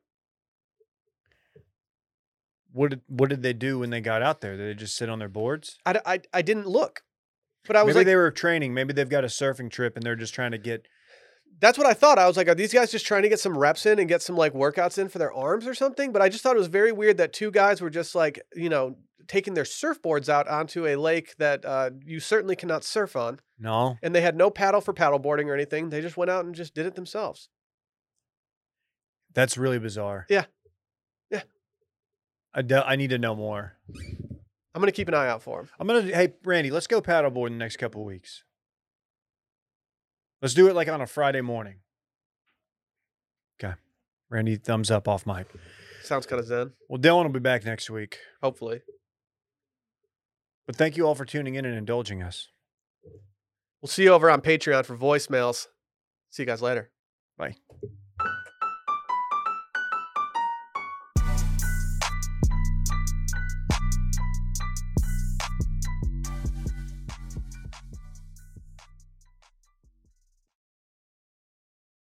[2.72, 4.55] What did What did they do when they got out there?
[4.59, 5.78] Did they just sit on their boards?
[5.86, 7.00] I I didn't look,
[7.66, 8.74] but I was Maybe like, they were training.
[8.74, 10.86] Maybe they've got a surfing trip and they're just trying to get.
[11.60, 12.18] that's what I thought.
[12.18, 14.20] I was like, are these guys just trying to get some reps in and get
[14.22, 16.12] some like workouts in for their arms or something?
[16.12, 18.68] But I just thought it was very weird that two guys were just like, you
[18.68, 18.96] know,
[19.28, 23.40] taking their surfboards out onto a lake that uh, you certainly cannot surf on.
[23.59, 25.90] No, And they had no paddle for paddleboarding or anything.
[25.90, 27.48] They just went out and just did it themselves.
[29.34, 30.26] that's really bizarre.
[30.28, 30.46] Yeah.
[31.30, 31.42] Yeah.
[32.55, 33.74] I de- I need to know more.
[34.74, 35.68] I'm going to keep an eye out for him.
[35.78, 36.02] I'm gonna.
[36.02, 38.44] Hey, Randy, let's go paddleboard in the next couple of weeks.
[40.40, 41.76] Let's do it like on a Friday morning.
[43.62, 43.74] Okay,
[44.30, 45.46] Randy, thumbs up off mic.
[46.02, 48.18] Sounds kind of zen, Well, Dylan will be back next week.
[48.42, 48.80] hopefully.
[50.69, 52.49] But thank you all for tuning in and indulging us.
[53.81, 55.66] We'll see you over on Patreon for voicemails.
[56.31, 56.90] See you guys later.
[57.39, 57.55] Bye.